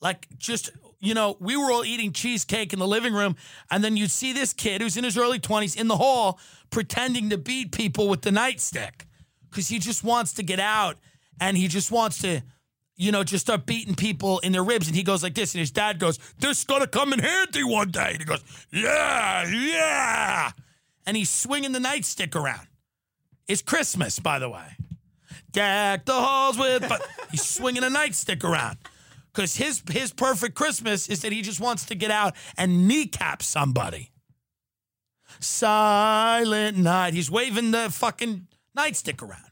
[0.00, 3.36] like just you know, we were all eating cheesecake in the living room,
[3.70, 6.38] and then you'd see this kid who's in his early twenties in the hall
[6.70, 9.06] pretending to beat people with the nightstick
[9.50, 10.98] because he just wants to get out
[11.40, 12.42] and he just wants to
[12.98, 14.88] you know, just start beating people in their ribs.
[14.88, 17.62] And he goes like this, and his dad goes, This is gonna come in handy
[17.62, 18.10] one day.
[18.10, 20.50] And he goes, Yeah, yeah.
[21.06, 22.66] And he's swinging the nightstick around.
[23.46, 24.76] It's Christmas, by the way.
[25.52, 28.76] Deck the halls with, but he's swinging a nightstick around.
[29.32, 33.42] Because his, his perfect Christmas is that he just wants to get out and kneecap
[33.42, 34.10] somebody.
[35.38, 37.14] Silent night.
[37.14, 39.48] He's waving the fucking nightstick around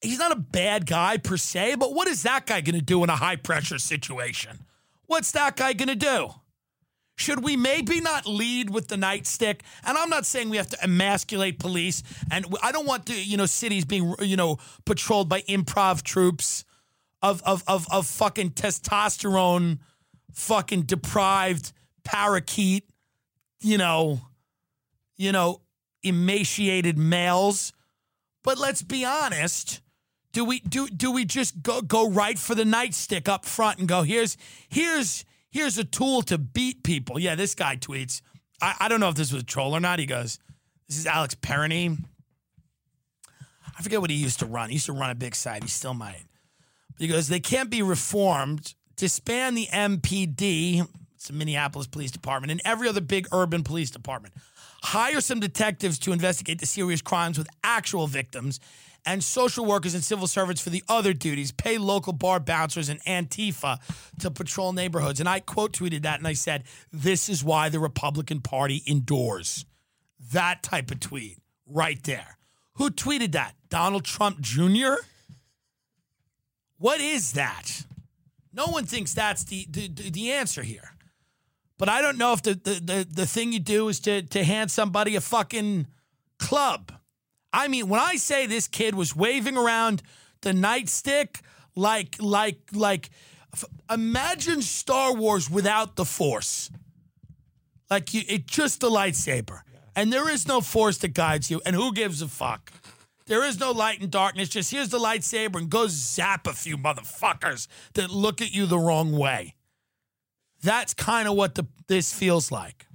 [0.00, 3.02] he's not a bad guy per se, but what is that guy going to do
[3.04, 4.64] in a high pressure situation?
[5.06, 6.30] What's that guy going to do?
[7.16, 9.62] Should we maybe not lead with the nightstick?
[9.84, 13.36] And I'm not saying we have to emasculate police, and I don't want to, you
[13.36, 16.64] know, cities being, you know, patrolled by improv troops
[17.20, 19.80] of of of of fucking testosterone,
[20.32, 21.72] fucking deprived
[22.04, 22.88] parakeet,
[23.60, 24.20] you know,
[25.16, 25.62] you know,
[26.04, 27.72] emaciated males.
[28.44, 29.80] But let's be honest.
[30.38, 33.88] Do we do do we just go go right for the nightstick up front and
[33.88, 34.36] go here's
[34.68, 37.18] here's here's a tool to beat people?
[37.18, 38.22] Yeah, this guy tweets.
[38.62, 39.98] I, I don't know if this was a troll or not.
[39.98, 40.38] He goes,
[40.86, 42.04] "This is Alex Pareene."
[43.76, 44.68] I forget what he used to run.
[44.68, 45.64] He used to run a big site.
[45.64, 46.22] He still might.
[46.92, 48.74] But he goes, "They can't be reformed.
[48.94, 50.86] Disband the MPD,
[51.16, 54.34] it's the Minneapolis Police Department, and every other big urban police department.
[54.84, 58.60] Hire some detectives to investigate the serious crimes with actual victims."
[59.08, 61.50] And social workers and civil servants for the other duties.
[61.50, 63.78] Pay local bar bouncers and Antifa
[64.20, 65.18] to patrol neighborhoods.
[65.18, 69.64] And I quote tweeted that and I said, This is why the Republican Party endures.
[70.32, 72.36] That type of tweet right there.
[72.74, 73.54] Who tweeted that?
[73.70, 74.96] Donald Trump Jr.?
[76.76, 77.86] What is that?
[78.52, 80.92] No one thinks that's the, the, the answer here.
[81.78, 84.44] But I don't know if the, the, the, the thing you do is to, to
[84.44, 85.86] hand somebody a fucking
[86.38, 86.92] club.
[87.52, 90.02] I mean, when I say this kid was waving around
[90.42, 91.40] the nightstick
[91.74, 93.10] like like like
[93.54, 96.70] f- imagine Star Wars without the Force.
[97.90, 99.60] Like you, it just a lightsaber,
[99.96, 101.62] and there is no Force that guides you.
[101.64, 102.72] And who gives a fuck?
[103.26, 104.48] There is no light and darkness.
[104.48, 108.78] Just here's the lightsaber and go zap a few motherfuckers that look at you the
[108.78, 109.54] wrong way.
[110.62, 112.87] That's kind of what the, this feels like.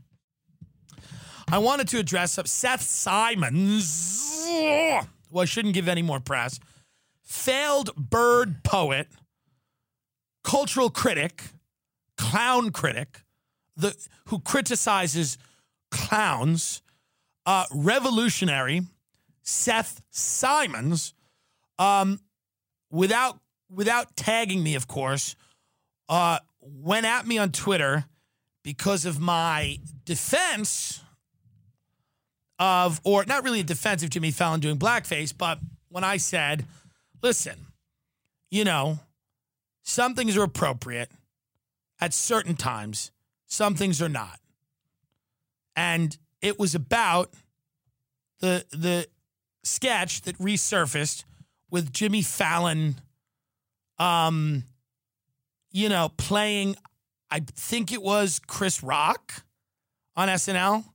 [1.54, 4.44] I wanted to address Seth Simons.
[5.30, 6.60] Well, I shouldn't give any more press.
[7.22, 9.08] Failed bird poet,
[10.44, 11.44] cultural critic,
[12.18, 13.22] clown critic,
[13.78, 13.96] the
[14.30, 15.38] who criticizes
[15.92, 16.82] clowns,
[17.46, 18.82] uh, revolutionary
[19.44, 21.14] Seth Simons,
[21.78, 22.20] um,
[22.90, 23.40] without
[23.70, 25.36] without tagging me, of course,
[26.10, 28.06] uh, went at me on Twitter
[28.64, 31.04] because of my defense
[32.64, 35.60] of, or not really a defensive Jimmy Fallon doing blackface, but
[35.90, 36.64] when I said,
[37.22, 37.58] listen,
[38.50, 39.00] you know,
[39.82, 41.12] some things are appropriate
[42.00, 43.12] at certain times,
[43.48, 44.40] some things are not.
[45.76, 47.34] And it was about
[48.40, 49.08] the the
[49.64, 51.26] sketch that resurfaced
[51.70, 52.96] with Jimmy Fallon
[53.98, 54.64] um
[55.72, 56.76] you know playing
[57.30, 59.44] I think it was Chris Rock
[60.16, 60.86] on SNL.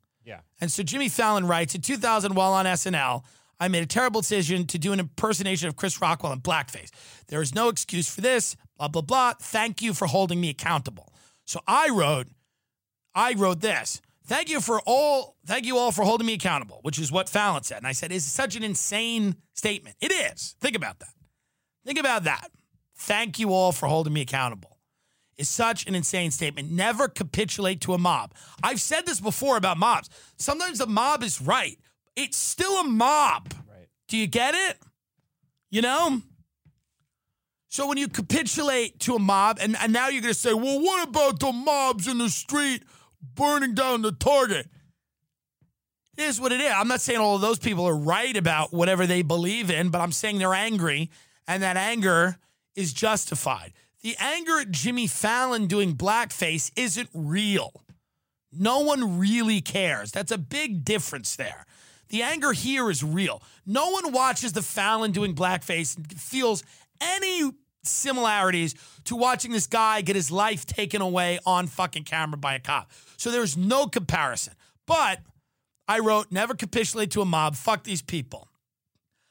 [0.61, 3.24] And so Jimmy Fallon writes In 2000, while on SNL,
[3.61, 6.90] I made a terrible decision to do an impersonation of Chris Rock while in blackface.
[7.28, 9.34] There is no excuse for this, blah, blah, blah.
[9.40, 11.12] Thank you for holding me accountable.
[11.44, 12.28] So I wrote,
[13.14, 14.00] I wrote this.
[14.26, 17.62] Thank you for all, thank you all for holding me accountable, which is what Fallon
[17.62, 17.78] said.
[17.78, 19.96] And I said, it's such an insane statement.
[20.00, 20.54] It is.
[20.61, 21.14] Think about that.
[21.84, 22.50] Think about that.
[22.94, 24.78] Thank you all for holding me accountable
[25.39, 26.70] is such an insane statement.
[26.70, 28.34] Never capitulate to a mob.
[28.62, 30.11] I've said this before about mobs.
[30.36, 31.78] Sometimes the mob is right.
[32.16, 33.55] It's still a mob.
[33.68, 33.89] Right.
[34.09, 34.78] Do you get it?
[35.70, 36.20] You know?
[37.68, 40.80] So when you capitulate to a mob, and, and now you're going to say, well,
[40.80, 42.82] what about the mobs in the street
[43.34, 44.66] burning down the target?
[46.16, 46.72] Here's what it is.
[46.74, 50.01] I'm not saying all of those people are right about whatever they believe in, but
[50.01, 51.11] I'm saying they're angry,
[51.47, 52.39] and that anger
[52.74, 53.72] is justified.
[54.03, 57.72] The anger at Jimmy Fallon doing blackface isn't real.
[58.53, 60.12] No one really cares.
[60.12, 61.66] That's a big difference there.
[62.09, 63.42] The anger here is real.
[63.66, 66.62] No one watches the Fallon doing blackface and feels
[67.01, 67.51] any
[67.82, 68.74] similarities
[69.05, 72.90] to watching this guy get his life taken away on fucking camera by a cop.
[73.16, 74.55] So there's no comparison.
[74.86, 75.20] But
[75.86, 77.57] I wrote, never capitulate to a mob.
[77.57, 78.49] Fuck these people.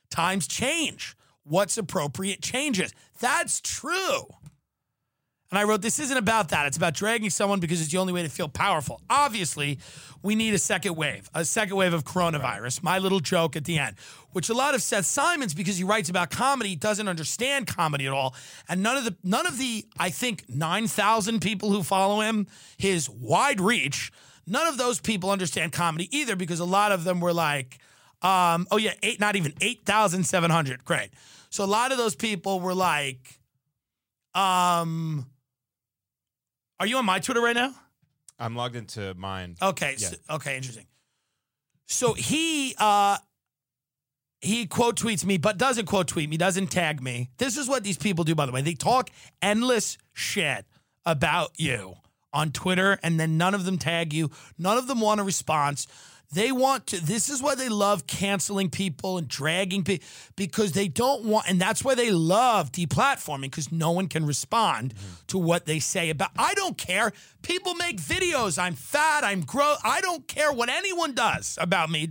[0.10, 1.16] Times change.
[1.44, 2.94] What's appropriate changes.
[3.20, 4.28] That's true.
[5.50, 6.66] And I wrote, this isn't about that.
[6.66, 9.00] It's about dragging someone because it's the only way to feel powerful.
[9.10, 9.80] Obviously,
[10.22, 12.84] we need a second wave, a second wave of coronavirus.
[12.84, 13.96] My little joke at the end,
[14.32, 18.12] which a lot of Seth Simons, because he writes about comedy, doesn't understand comedy at
[18.12, 18.36] all.
[18.68, 23.10] And none of the, none of the, I think, 9,000 people who follow him, his
[23.10, 24.12] wide reach,
[24.46, 27.80] none of those people understand comedy either because a lot of them were like,
[28.22, 30.84] um, oh yeah, eight, not even 8,700.
[30.84, 31.12] Great.
[31.50, 33.40] So a lot of those people were like,
[34.36, 35.26] um,
[36.80, 37.74] are you on my Twitter right now?
[38.40, 39.56] I'm logged into mine.
[39.62, 39.96] Okay.
[39.98, 40.10] Yeah.
[40.10, 40.58] So, okay.
[40.58, 40.86] Interesting.
[41.88, 43.18] So he uh
[44.42, 47.32] he quote tweets me, but doesn't quote tweet me, doesn't tag me.
[47.38, 48.62] This is what these people do, by the way.
[48.62, 49.10] They talk
[49.42, 50.66] endless shit
[51.06, 51.96] about you
[52.34, 54.30] on Twitter, and then none of them tag you.
[54.58, 55.88] None of them want a response.
[56.34, 60.06] They want to, this is why they love canceling people and dragging people
[60.36, 64.94] because they don't want, and that's why they love deplatforming because no one can respond
[64.94, 65.14] mm-hmm.
[65.28, 66.32] to what they say about.
[66.38, 67.14] I don't care.
[67.44, 68.62] People make videos.
[68.62, 69.24] I'm fat.
[69.24, 69.78] I'm gross.
[69.86, 72.10] I don't care what anyone does about me.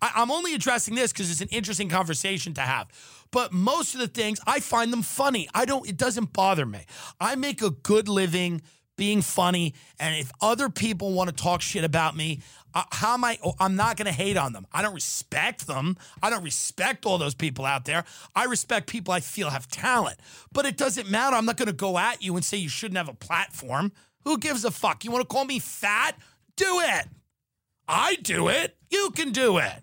[0.00, 2.86] I, I'm only addressing this because it's an interesting conversation to have.
[3.32, 5.48] But most of the things, I find them funny.
[5.52, 6.86] I don't, it doesn't bother me.
[7.20, 8.62] I make a good living
[8.96, 9.74] being funny.
[10.00, 12.40] And if other people want to talk shit about me,
[12.76, 13.38] uh, how am I?
[13.42, 14.66] oh, I'm not going to hate on them.
[14.70, 15.96] I don't respect them.
[16.22, 18.04] I don't respect all those people out there.
[18.34, 20.18] I respect people I feel have talent.
[20.52, 21.36] But it doesn't matter.
[21.36, 23.92] I'm not going to go at you and say you shouldn't have a platform.
[24.24, 25.06] Who gives a fuck?
[25.06, 26.18] You want to call me fat?
[26.56, 27.06] Do it.
[27.88, 28.76] I do it.
[28.90, 29.82] You can do it.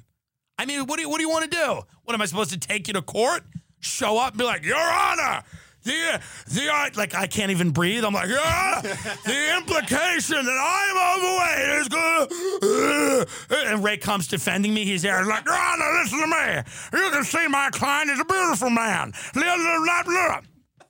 [0.60, 1.82] I mean, what do you, what do you want to do?
[2.04, 3.42] What am I supposed to take you to court?
[3.80, 5.42] Show up and be like, Your Honor,
[5.84, 8.04] the the uh, like I can't even breathe.
[8.04, 13.68] I'm like, yeah, the implication that I'm overweight is good.
[13.70, 14.86] and Ray comes defending me.
[14.86, 17.04] He's there, he's like, Your Honor, listen to me.
[17.06, 19.14] You can see my client is a beautiful man.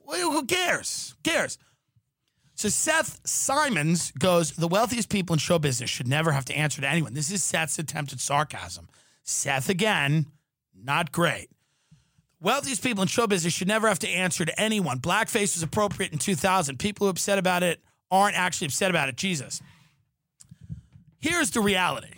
[0.06, 1.16] Well, who cares?
[1.18, 1.58] Who cares?
[2.56, 6.82] So Seth Simons goes, the wealthiest people in show business should never have to answer
[6.82, 7.14] to anyone.
[7.14, 8.88] This is Seth's attempt at sarcasm.
[9.24, 10.28] Seth again,
[10.76, 11.50] not great.
[12.44, 15.00] Wealthiest people in show business should never have to answer to anyone.
[15.00, 16.78] Blackface was appropriate in 2000.
[16.78, 17.80] People who are upset about it
[18.12, 19.16] aren't actually upset about it.
[19.16, 19.62] Jesus.
[21.20, 22.16] Here's the reality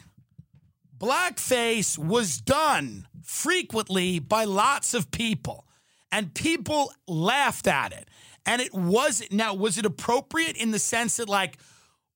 [0.98, 5.68] blackface was done frequently by lots of people,
[6.12, 8.10] and people laughed at it.
[8.48, 11.60] And it wasn't, now, was it appropriate in the sense that, like,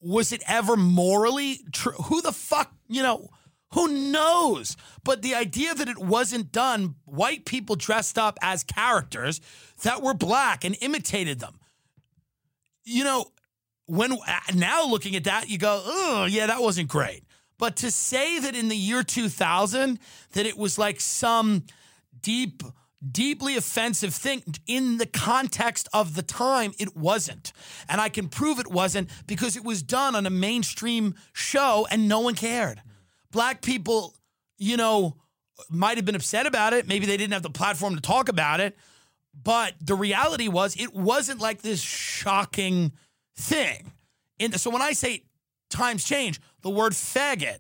[0.02, 1.94] was it ever morally true?
[1.94, 3.30] Who the fuck, you know,
[3.74, 4.76] who knows?
[5.04, 9.42] But the idea that it wasn't done, white people dressed up as characters
[9.84, 11.60] that were black and imitated them.
[12.84, 13.26] You know,
[13.86, 14.18] when
[14.56, 17.24] now looking at that, you go, oh, yeah, that wasn't great.
[17.60, 20.00] But to say that in the year 2000,
[20.32, 21.66] that it was like some
[22.22, 22.64] deep,
[23.12, 27.54] deeply offensive thing in the context of the time, it wasn't.
[27.88, 32.08] And I can prove it wasn't because it was done on a mainstream show and
[32.08, 32.82] no one cared
[33.32, 34.16] black people,
[34.58, 35.16] you know,
[35.70, 36.88] might have been upset about it.
[36.88, 38.78] Maybe they didn't have the platform to talk about it.
[39.42, 42.92] But the reality was, it wasn't like this shocking
[43.38, 43.92] thing.
[44.40, 45.24] And so when I say
[45.70, 47.60] times change, the word faggot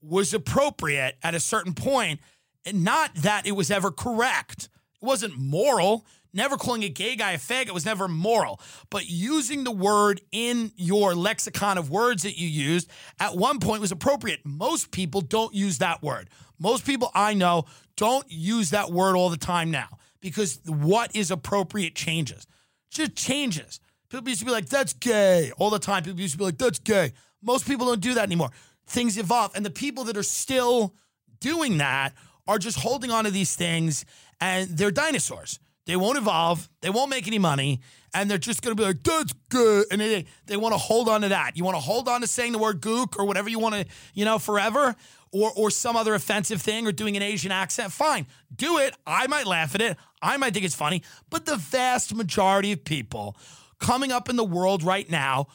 [0.00, 2.20] was appropriate at a certain point,
[2.64, 4.68] and not that it was ever correct.
[5.00, 6.06] It wasn't moral.
[6.32, 8.60] Never calling a gay guy a faggot was never moral.
[8.90, 13.80] But using the word in your lexicon of words that you used at one point
[13.80, 14.40] was appropriate.
[14.44, 16.28] Most people don't use that word.
[16.58, 17.64] Most people I know
[17.96, 19.88] don't use that word all the time now
[20.20, 22.46] because what is appropriate changes.
[22.90, 23.80] Just changes.
[24.08, 26.02] People used to be like, that's gay all the time.
[26.02, 27.12] People used to be like, that's gay.
[27.42, 28.50] Most people don't do that anymore.
[28.86, 29.52] Things evolve.
[29.54, 30.94] And the people that are still
[31.40, 32.14] doing that
[32.46, 34.04] are just holding on to these things
[34.40, 35.58] and they're dinosaurs.
[35.88, 36.68] They won't evolve.
[36.82, 37.80] They won't make any money.
[38.12, 39.86] And they're just going to be like, that's good.
[39.90, 41.56] And they, they want to hold on to that.
[41.56, 43.86] You want to hold on to saying the word gook or whatever you want to,
[44.12, 44.94] you know, forever
[45.32, 47.90] or, or some other offensive thing or doing an Asian accent.
[47.90, 48.26] Fine.
[48.54, 48.94] Do it.
[49.06, 49.96] I might laugh at it.
[50.20, 51.02] I might think it's funny.
[51.30, 53.34] But the vast majority of people
[53.78, 55.46] coming up in the world right now,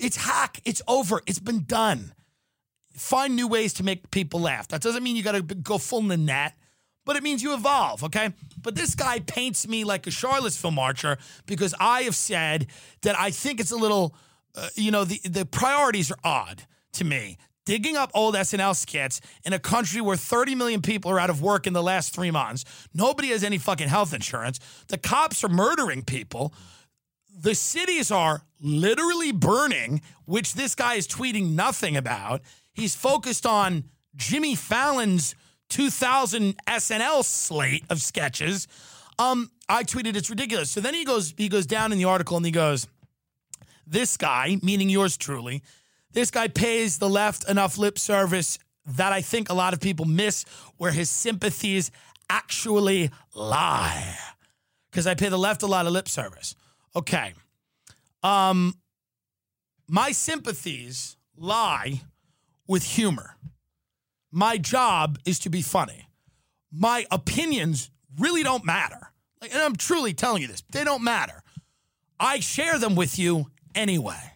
[0.00, 0.62] it's hack.
[0.64, 1.20] It's over.
[1.26, 2.14] It's been done.
[2.94, 4.68] Find new ways to make people laugh.
[4.68, 6.54] That doesn't mean you got to go full in the net
[7.08, 8.34] but it means you evolve, okay?
[8.60, 12.66] But this guy paints me like a Charlottesville marcher because I have said
[13.00, 14.14] that I think it's a little,
[14.54, 17.38] uh, you know, the, the priorities are odd to me.
[17.64, 21.40] digging up old SNL skits in a country where 30 million people are out of
[21.40, 22.66] work in the last three months.
[22.92, 24.60] Nobody has any fucking health insurance.
[24.88, 26.52] The cops are murdering people.
[27.40, 32.42] The cities are literally burning, which this guy is tweeting nothing about.
[32.74, 33.84] He's focused on
[34.14, 35.34] Jimmy Fallon's
[35.68, 38.68] 2000 SNL slate of sketches.
[39.18, 40.70] Um, I tweeted it's ridiculous.
[40.70, 42.86] So then he goes he goes down in the article and he goes,
[43.86, 45.62] "This guy, meaning yours truly,
[46.12, 50.06] this guy pays the left enough lip service that I think a lot of people
[50.06, 50.44] miss
[50.76, 51.90] where his sympathies
[52.30, 54.16] actually lie.
[54.90, 56.54] Because I pay the left a lot of lip service.
[56.96, 57.34] Okay.
[58.22, 58.74] Um
[59.86, 62.02] my sympathies lie
[62.66, 63.36] with humor.
[64.30, 66.08] My job is to be funny.
[66.72, 69.12] My opinions really don't matter.
[69.40, 71.42] And I'm truly telling you this, they don't matter.
[72.20, 74.32] I share them with you anyway.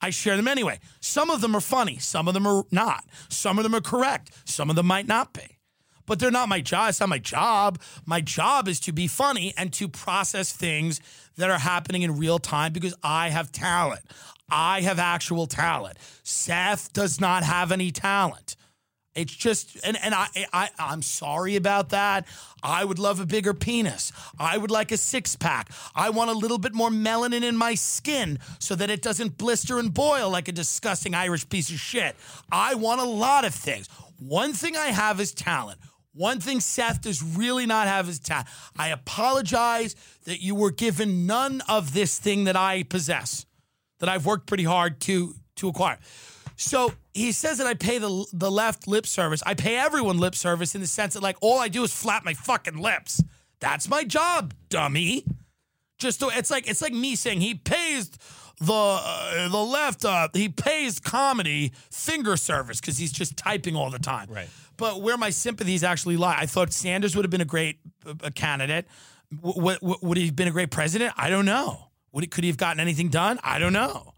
[0.00, 0.80] I share them anyway.
[1.00, 3.04] Some of them are funny, some of them are not.
[3.28, 5.58] Some of them are correct, some of them might not be.
[6.04, 6.88] But they're not my job.
[6.88, 7.80] It's not my job.
[8.04, 11.00] My job is to be funny and to process things
[11.36, 14.02] that are happening in real time because I have talent.
[14.50, 15.98] I have actual talent.
[16.24, 18.56] Seth does not have any talent.
[19.14, 22.26] It's just, and, and I, I, I'm sorry about that.
[22.62, 24.10] I would love a bigger penis.
[24.38, 25.70] I would like a six pack.
[25.94, 29.78] I want a little bit more melanin in my skin so that it doesn't blister
[29.78, 32.16] and boil like a disgusting Irish piece of shit.
[32.50, 33.88] I want a lot of things.
[34.18, 35.78] One thing I have is talent.
[36.14, 38.48] One thing Seth does really not have is talent.
[38.78, 43.46] I apologize that you were given none of this thing that I possess,
[43.98, 45.98] that I've worked pretty hard to to acquire.
[46.56, 49.42] So he says that I pay the the left lip service.
[49.44, 52.24] I pay everyone lip service in the sense that like all I do is flap
[52.24, 53.22] my fucking lips.
[53.60, 55.24] That's my job, dummy.
[55.98, 58.10] Just to, it's like it's like me saying he pays
[58.60, 63.90] the uh, the left uh, he pays comedy finger service because he's just typing all
[63.90, 64.28] the time.
[64.30, 64.48] Right.
[64.78, 68.30] But where my sympathies actually lie, I thought Sanders would have been a great uh,
[68.34, 68.86] candidate.
[69.42, 71.12] W- w- would he have been a great president?
[71.16, 71.88] I don't know.
[72.12, 73.38] Would he, could he have gotten anything done?
[73.44, 74.12] I don't know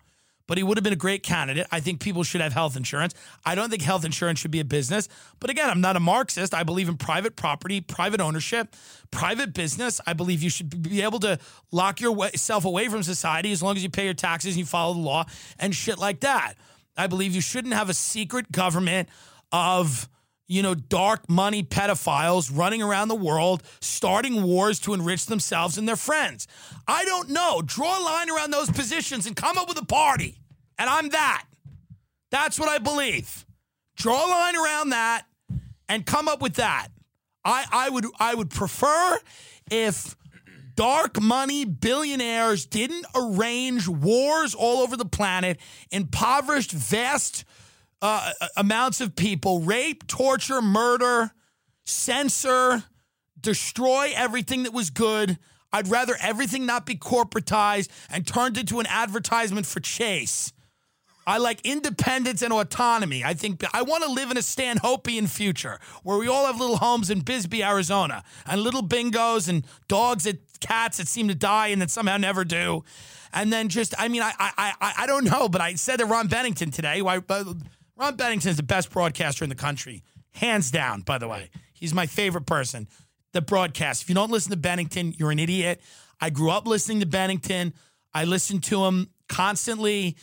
[0.47, 1.67] but he would have been a great candidate.
[1.71, 3.15] I think people should have health insurance.
[3.45, 5.09] I don't think health insurance should be a business.
[5.41, 6.55] But again, I'm not a Marxist.
[6.55, 8.75] I believe in private property, private ownership,
[9.11, 10.01] private business.
[10.07, 11.39] I believe you should be able to
[11.73, 14.95] lock yourself away from society as long as you pay your taxes and you follow
[14.95, 15.25] the law
[15.59, 16.55] and shit like that.
[16.97, 19.09] I believe you shouldn't have a secret government
[19.53, 20.09] of
[20.55, 25.89] you know, dark money pedophiles running around the world, starting wars to enrich themselves and
[25.89, 26.47] their friends.
[26.87, 27.61] I don't know.
[27.61, 30.39] Draw a line around those positions and come up with a party.
[30.79, 31.45] And I'm that.
[32.31, 33.45] That's what I believe.
[33.97, 35.25] Draw a line around that
[35.89, 36.89] and come up with that.
[37.45, 39.19] I, I would I would prefer
[39.71, 40.17] if
[40.77, 45.59] dark money billionaires didn't arrange wars all over the planet,
[45.91, 47.45] impoverished vast
[48.05, 51.31] uh, amounts of people rape, torture, murder,
[51.85, 52.85] censor,
[53.41, 55.39] destroy everything that was good.
[55.73, 60.53] I'd rather everything not be corporatized and turned into an advertisement for Chase.
[61.27, 63.25] I like independence and autonomy.
[63.25, 66.77] I think I want to live in a Stanhopean future where we all have little
[66.77, 71.69] homes in Bisbee, Arizona, and little bingos and dogs and cats that seem to die
[71.69, 72.85] and that somehow never do.
[73.33, 76.05] And then just, I mean, I, I, I, I don't know, but I said to
[76.05, 77.01] Ron Bennington today.
[77.01, 77.21] Why,
[77.97, 81.03] Ron Bennington is the best broadcaster in the country, hands down.
[81.03, 82.89] By the way, he's my favorite person.
[83.33, 84.03] The broadcast.
[84.03, 85.81] If you don't listen to Bennington, you're an idiot.
[86.21, 87.75] I grew up listening to Bennington.
[88.13, 90.17] I listen to him constantly.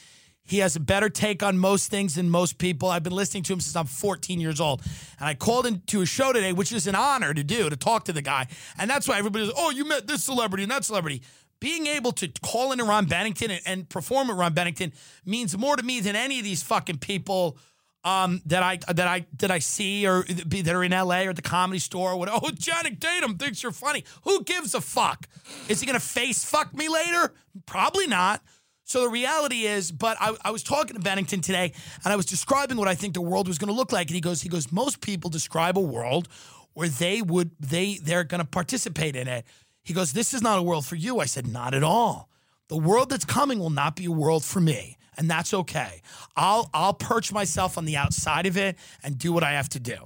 [0.44, 2.90] He has a better take on most things than most people.
[2.90, 4.82] I've been listening to him since I'm 14 years old.
[5.20, 8.06] And I called into a show today, which is an honor to do, to talk
[8.06, 8.48] to the guy.
[8.78, 11.22] And that's why everybody's, oh, you met this celebrity and that celebrity
[11.62, 14.92] being able to call into Ron Bennington and, and, perform with Ron Bennington
[15.26, 17.58] means more to me than any of these fucking people
[18.04, 21.42] um, that I that I that I see or that are in LA or the
[21.42, 22.40] comedy store or whatever.
[22.44, 24.04] Oh, Channing Tatum thinks you're funny.
[24.24, 25.30] Who gives a fuck?
[25.70, 27.34] Is he gonna face fuck me later?
[27.66, 28.42] Probably not.
[28.84, 31.72] So the reality is, but I, I was talking to Bennington today,
[32.04, 34.16] and I was describing what I think the world was going to look like, and
[34.16, 36.28] he goes, he goes, most people describe a world
[36.74, 39.46] where they would they they're going to participate in it
[39.92, 41.20] he goes, This is not a world for you.
[41.20, 42.30] I said, Not at all.
[42.70, 44.98] The world that's coming will not be a world for me.
[45.18, 46.02] And that's okay.
[46.34, 49.82] I'll I'll perch myself on the outside of it and do what I have to
[49.82, 49.98] do.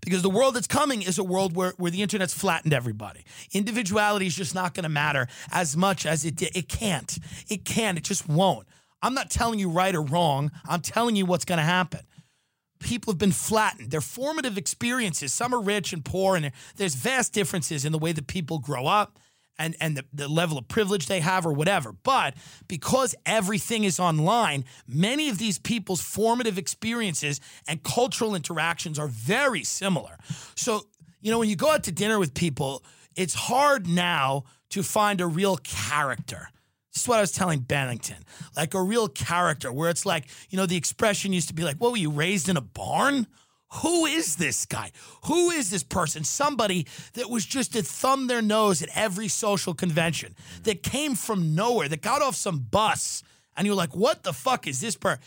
[0.00, 3.26] Because the world that's coming is a world where, where the internet's flattened everybody.
[3.52, 6.56] Individuality is just not going to matter as much as it did.
[6.56, 7.18] It can't.
[7.50, 7.98] It can't.
[7.98, 8.66] It just won't.
[9.02, 10.50] I'm not telling you right or wrong.
[10.66, 12.00] I'm telling you what's going to happen
[12.82, 13.90] people have been flattened.
[13.90, 18.12] Their formative experiences, some are rich and poor, and there's vast differences in the way
[18.12, 19.18] that people grow up
[19.58, 21.92] and and the, the level of privilege they have or whatever.
[21.92, 22.34] But
[22.68, 29.64] because everything is online, many of these people's formative experiences and cultural interactions are very
[29.64, 30.18] similar.
[30.56, 30.86] So,
[31.20, 32.82] you know, when you go out to dinner with people,
[33.16, 36.48] it's hard now to find a real character.
[36.92, 38.18] This is what I was telling Bennington.
[38.56, 41.76] Like a real character where it's like, you know, the expression used to be like,
[41.76, 43.26] what were you raised in a barn?
[43.76, 44.92] Who is this guy?
[45.24, 46.24] Who is this person?
[46.24, 50.34] Somebody that was just to thumb their nose at every social convention,
[50.64, 53.22] that came from nowhere, that got off some bus,
[53.56, 55.22] and you're like, what the fuck is this person?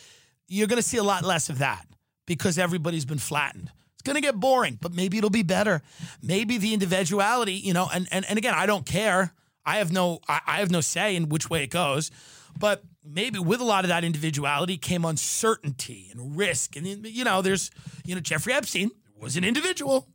[0.48, 1.88] You're gonna see a lot less of that
[2.28, 3.72] because everybody's been flattened.
[3.94, 5.82] It's gonna get boring, but maybe it'll be better.
[6.22, 9.34] Maybe the individuality, you know, and and, and again, I don't care.
[9.66, 12.12] I have no I, I have no say in which way it goes.
[12.58, 16.78] But maybe with a lot of that individuality came uncertainty and risk.
[16.78, 17.70] And, you know, there's,
[18.06, 20.08] you know, Jeffrey Epstein was an individual,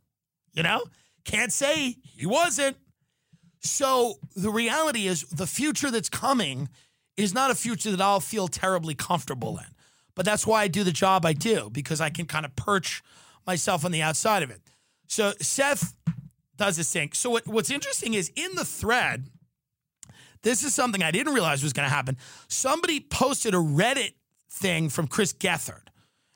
[0.53, 0.83] you know,
[1.23, 2.77] can't say he wasn't.
[3.59, 6.67] So the reality is the future that's coming
[7.15, 9.75] is not a future that I'll feel terribly comfortable in.
[10.15, 13.03] But that's why I do the job I do, because I can kind of perch
[13.45, 14.61] myself on the outside of it.
[15.07, 15.93] So Seth
[16.57, 17.11] does this thing.
[17.13, 19.29] So what, what's interesting is in the thread,
[20.43, 22.17] this is something I didn't realize was going to happen.
[22.47, 24.13] Somebody posted a Reddit
[24.49, 25.87] thing from Chris Gethard.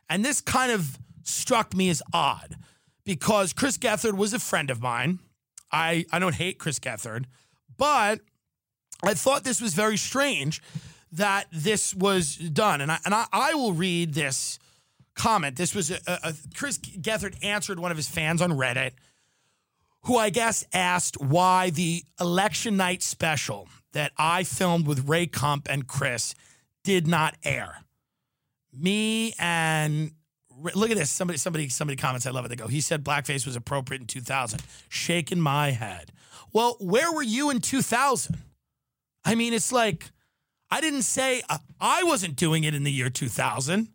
[0.10, 2.56] And this kind of struck me as odd
[3.03, 5.20] because Chris Gethard was a friend of mine.
[5.72, 7.26] I, I don't hate Chris Gethard,
[7.78, 8.22] but
[9.03, 10.62] I thought this was very strange
[11.12, 12.82] that this was done.
[12.82, 14.60] And I, and I, I will read this
[15.16, 15.56] comment.
[15.56, 18.91] This was a, a, Chris Gethard answered one of his fans on Reddit
[20.06, 25.67] who I guess asked why the election night special that I filmed with Ray Kump
[25.69, 26.35] and Chris
[26.83, 27.81] did not air.
[28.73, 30.11] Me and
[30.75, 31.09] look at this.
[31.09, 32.27] Somebody, somebody, somebody comments.
[32.27, 32.49] I love it.
[32.49, 32.67] They go.
[32.67, 34.61] He said blackface was appropriate in 2000.
[34.89, 36.11] Shaking my head.
[36.51, 38.37] Well, where were you in 2000?
[39.23, 40.11] I mean, it's like
[40.69, 43.87] I didn't say uh, I wasn't doing it in the year 2000.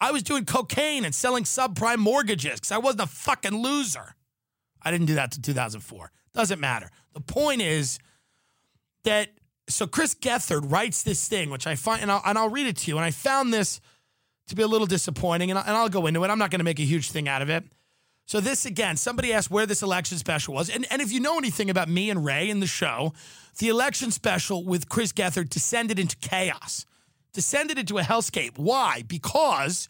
[0.00, 4.14] I was doing cocaine and selling subprime mortgages because I wasn't a fucking loser.
[4.80, 6.10] I didn't do that to 2004.
[6.32, 6.90] Doesn't matter.
[7.12, 7.98] The point is
[9.04, 9.30] that
[9.68, 12.76] so Chris Gethard writes this thing, which I find, and I'll, and I'll read it
[12.78, 12.96] to you.
[12.96, 13.80] And I found this
[14.48, 16.28] to be a little disappointing, and, I, and I'll go into it.
[16.28, 17.64] I'm not going to make a huge thing out of it.
[18.26, 21.36] So this again, somebody asked where this election special was, and and if you know
[21.36, 23.12] anything about me and Ray in the show,
[23.58, 26.86] the election special with Chris Gethard descended into chaos,
[27.32, 28.56] descended into a hellscape.
[28.56, 29.02] Why?
[29.04, 29.88] Because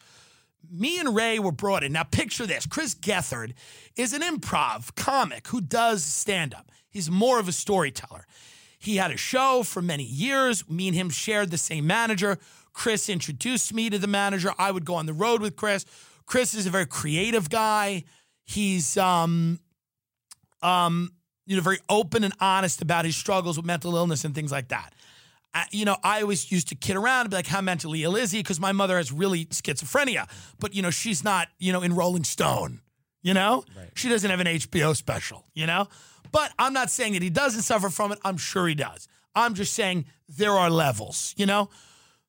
[0.71, 1.91] me and Ray were brought in.
[1.91, 3.53] Now picture this: Chris Gethard
[3.95, 6.71] is an improv comic who does stand up.
[6.89, 8.25] He's more of a storyteller.
[8.81, 10.67] He had a show for many years.
[10.67, 12.39] Me and him shared the same manager.
[12.73, 14.51] Chris introduced me to the manager.
[14.57, 15.85] I would go on the road with Chris.
[16.25, 18.05] Chris is a very creative guy.
[18.43, 19.59] He's um
[20.63, 21.11] um
[21.45, 24.69] you know very open and honest about his struggles with mental illness and things like
[24.69, 24.95] that.
[25.53, 28.15] Uh, you know, I always used to kid around and be like, "How mentally ill
[28.15, 30.27] is he?" Because my mother has really schizophrenia,
[30.59, 32.81] but you know, she's not you know in Rolling Stone.
[33.21, 33.89] You know, right.
[33.93, 35.45] she doesn't have an HBO special.
[35.53, 35.87] You know,
[36.31, 38.19] but I'm not saying that he doesn't suffer from it.
[38.23, 39.07] I'm sure he does.
[39.35, 41.69] I'm just saying there are levels, you know?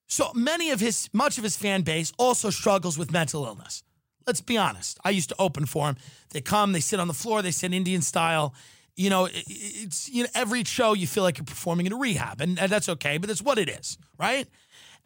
[0.06, 3.82] So many of his, much of his fan base also struggles with mental illness.
[4.26, 4.98] Let's be honest.
[5.04, 5.96] I used to open for him.
[6.30, 8.54] They come, they sit on the floor, they sit Indian style.
[8.94, 12.42] You know, it's you know every show you feel like you're performing in a rehab,
[12.42, 14.46] and, and that's okay, but that's what it is, right?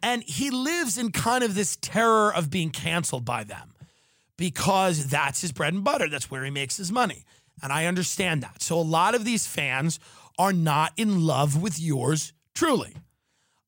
[0.03, 3.73] And he lives in kind of this terror of being canceled by them
[4.35, 6.09] because that's his bread and butter.
[6.09, 7.23] That's where he makes his money.
[7.61, 8.61] And I understand that.
[8.61, 9.99] So a lot of these fans
[10.37, 12.93] are not in love with yours truly.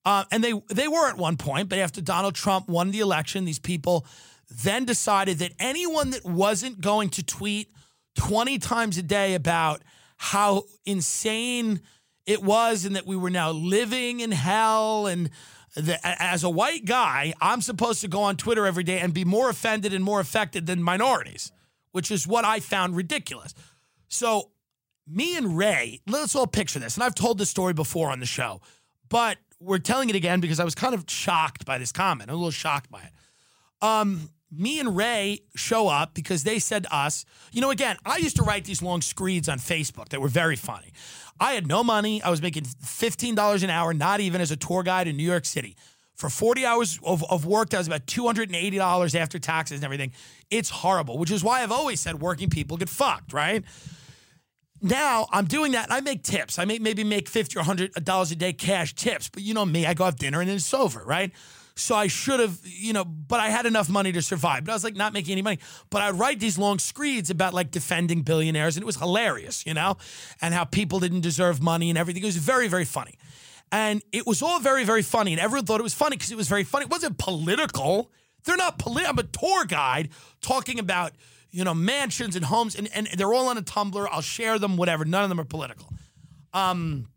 [0.05, 3.45] Uh, and they they were at one point, but after Donald Trump won the election,
[3.45, 4.05] these people
[4.49, 7.69] then decided that anyone that wasn't going to tweet
[8.15, 9.81] 20 times a day about
[10.17, 11.81] how insane
[12.25, 15.29] it was and that we were now living in hell and
[15.75, 19.25] that as a white guy, I'm supposed to go on Twitter every day and be
[19.25, 21.51] more offended and more affected than minorities,
[21.91, 23.53] which is what I found ridiculous.
[24.09, 24.51] So,
[25.07, 26.95] me and Ray, let's all picture this.
[26.95, 28.61] And I've told this story before on the show,
[29.07, 32.29] but we're telling it again because I was kind of shocked by this comment.
[32.29, 33.11] I'm a little shocked by it.
[33.81, 38.17] Um, me and Ray show up because they said to us, you know, again, I
[38.17, 40.91] used to write these long screeds on Facebook that were very funny.
[41.39, 42.21] I had no money.
[42.21, 45.45] I was making $15 an hour, not even as a tour guide in New York
[45.45, 45.75] City.
[46.19, 50.11] For 40 hours of, of work, that was about $280 after taxes and everything.
[50.51, 53.63] It's horrible, which is why I've always said working people get fucked, right?
[54.81, 55.91] now I'm doing that.
[55.91, 56.59] I make tips.
[56.59, 59.65] I may maybe make fifty or hundred dollars a day cash tips, but you know
[59.65, 61.31] me, I go have dinner and it's over, right?
[61.75, 64.65] So I should have, you know, but I had enough money to survive.
[64.65, 65.59] But I was like not making any money.
[65.89, 69.73] But I'd write these long screeds about like defending billionaires, and it was hilarious, you
[69.73, 69.95] know,
[70.41, 72.21] and how people didn't deserve money and everything.
[72.21, 73.15] It was very, very funny.
[73.71, 75.31] And it was all very, very funny.
[75.31, 76.85] And everyone thought it was funny because it was very funny.
[76.85, 78.11] It wasn't political.
[78.43, 79.11] They're not political.
[79.11, 80.09] I'm a tour guide
[80.41, 81.11] talking about,
[81.51, 84.07] you know, mansions and homes, and, and they're all on a Tumblr.
[84.11, 85.05] I'll share them, whatever.
[85.05, 85.93] None of them are political.
[86.53, 87.07] Um,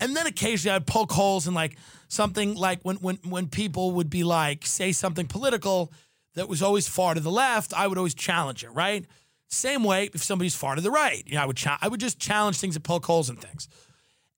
[0.00, 1.76] and then occasionally I'd poke holes in like
[2.08, 5.92] something like when when when people would be like say something political
[6.34, 9.04] that was always far to the left, I would always challenge it, right?
[9.48, 12.00] Same way if somebody's far to the right, you know, I would cha- I would
[12.00, 13.68] just challenge things and poke holes in things.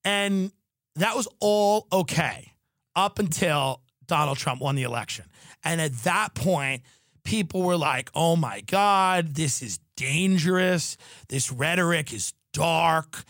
[0.04, 0.52] And
[0.96, 2.52] that was all okay
[2.94, 5.24] up until Donald Trump won the election.
[5.64, 6.82] And at that point,
[7.24, 10.96] people were like, "Oh my god, this is dangerous.
[11.28, 13.24] This rhetoric is dark."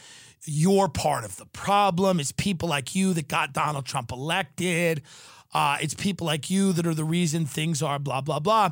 [0.45, 2.21] you're part of the problem.
[2.21, 5.03] It's people like you that got Donald Trump elected.
[5.55, 8.71] Uh, it's people like you that are the reason things are blah blah blah.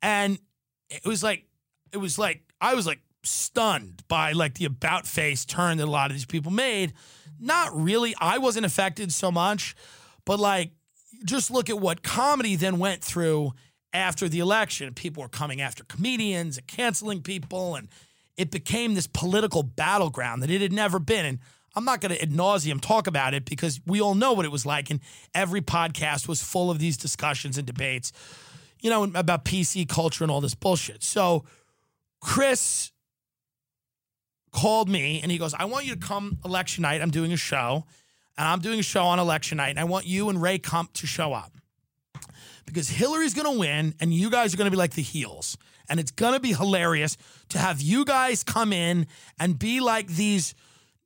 [0.00, 0.38] And
[0.90, 1.44] it was like,
[1.92, 5.90] it was like I was like stunned by like the about face turn that a
[5.90, 6.92] lot of these people made.
[7.42, 8.14] Not really.
[8.20, 9.74] I wasn't affected so much,
[10.24, 10.70] but like
[11.24, 13.52] just look at what comedy then went through
[13.92, 14.94] after the election.
[14.94, 17.88] People were coming after comedians and canceling people and
[18.36, 21.26] it became this political battleground that it had never been.
[21.26, 21.38] And
[21.74, 24.52] I'm not going to ad nauseum talk about it because we all know what it
[24.52, 24.90] was like.
[24.90, 25.00] And
[25.34, 28.12] every podcast was full of these discussions and debates,
[28.80, 31.02] you know, about PC culture and all this bullshit.
[31.02, 31.44] So
[32.20, 32.91] Chris
[34.52, 37.00] called me and he goes, I want you to come election night.
[37.00, 37.84] I'm doing a show
[38.36, 39.70] and I'm doing a show on election night.
[39.70, 41.52] And I want you and Ray Kump to show up
[42.66, 45.56] because Hillary's going to win and you guys are going to be like the heels
[45.88, 47.16] and it's going to be hilarious
[47.50, 49.06] to have you guys come in
[49.38, 50.54] and be like these.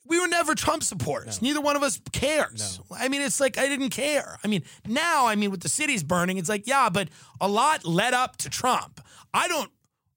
[0.08, 1.42] We were never Trump supporters.
[1.42, 1.48] No.
[1.48, 2.80] Neither one of us cares.
[2.88, 2.96] No.
[2.96, 4.38] I mean, it's like I didn't care.
[4.44, 7.08] I mean, now, I mean, with the cities burning, it's like, yeah, but
[7.40, 9.00] a lot led up to Trump.
[9.34, 9.70] I don't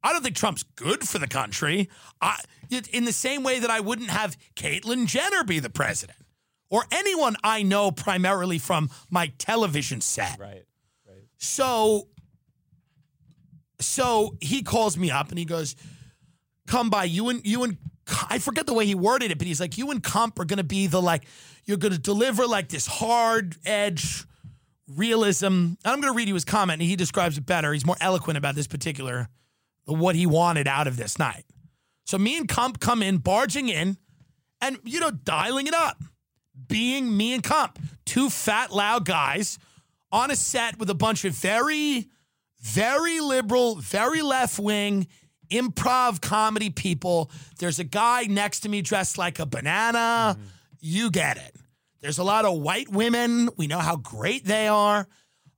[0.04, 1.89] I don't think Trump's good for the country.
[2.22, 2.39] I,
[2.91, 6.20] in the same way that I wouldn't have Caitlyn Jenner be the president
[6.70, 10.39] or anyone I know primarily from my television set.
[10.39, 10.66] Right.
[11.08, 11.24] Right.
[11.38, 12.08] So
[13.80, 15.76] so he calls me up and he goes,
[16.68, 17.78] "Come by you and you and
[18.30, 20.58] I forget the way he worded it, but he's like, you and Kump are going
[20.58, 21.26] to be the like,
[21.66, 24.26] you're going to deliver like this hard edge
[24.88, 27.74] realism." And I'm going to read you his comment, and he describes it better.
[27.74, 29.30] He's more eloquent about this particular
[29.97, 31.45] what he wanted out of this night.
[32.05, 33.97] So me and Kump come in, barging in,
[34.61, 36.03] and you know, dialing it up,
[36.67, 39.59] being me and Kump, two fat, loud guys
[40.11, 42.09] on a set with a bunch of very
[42.61, 45.07] very liberal, very left wing,
[45.49, 47.31] improv comedy people.
[47.57, 50.35] There's a guy next to me dressed like a banana.
[50.37, 50.43] Mm-hmm.
[50.79, 51.55] You get it.
[52.01, 53.49] There's a lot of white women.
[53.57, 55.07] We know how great they are.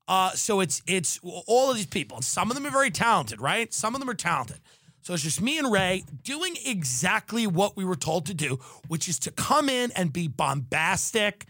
[0.08, 2.22] Uh, so it's it's all of these people.
[2.22, 3.74] Some of them are very talented, right?
[3.74, 4.60] Some of them are talented.
[5.04, 9.10] So it's just me and Ray doing exactly what we were told to do, which
[9.10, 11.46] is to come in and be bombastic.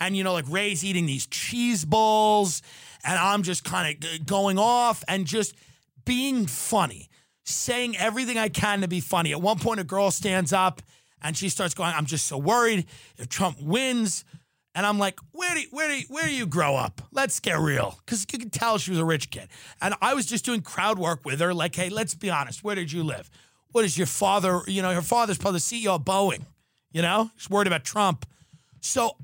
[0.00, 2.62] And, you know, like Ray's eating these cheese balls
[3.04, 5.54] and I'm just kind of going off and just
[6.04, 7.08] being funny,
[7.44, 9.32] saying everything I can to be funny.
[9.32, 10.82] At one point, a girl stands up
[11.22, 12.86] and she starts going, "I'm just so worried
[13.16, 14.24] if Trump wins."
[14.76, 17.00] And I'm like, where do you, where do you, where do you grow up?
[17.10, 19.48] Let's get real, because you can tell she was a rich kid.
[19.80, 22.62] And I was just doing crowd work with her, like, hey, let's be honest.
[22.62, 23.30] Where did you live?
[23.72, 24.60] What is your father?
[24.66, 26.44] You know, her father's probably the CEO of Boeing.
[26.92, 28.26] You know, she's worried about Trump.
[28.80, 29.16] So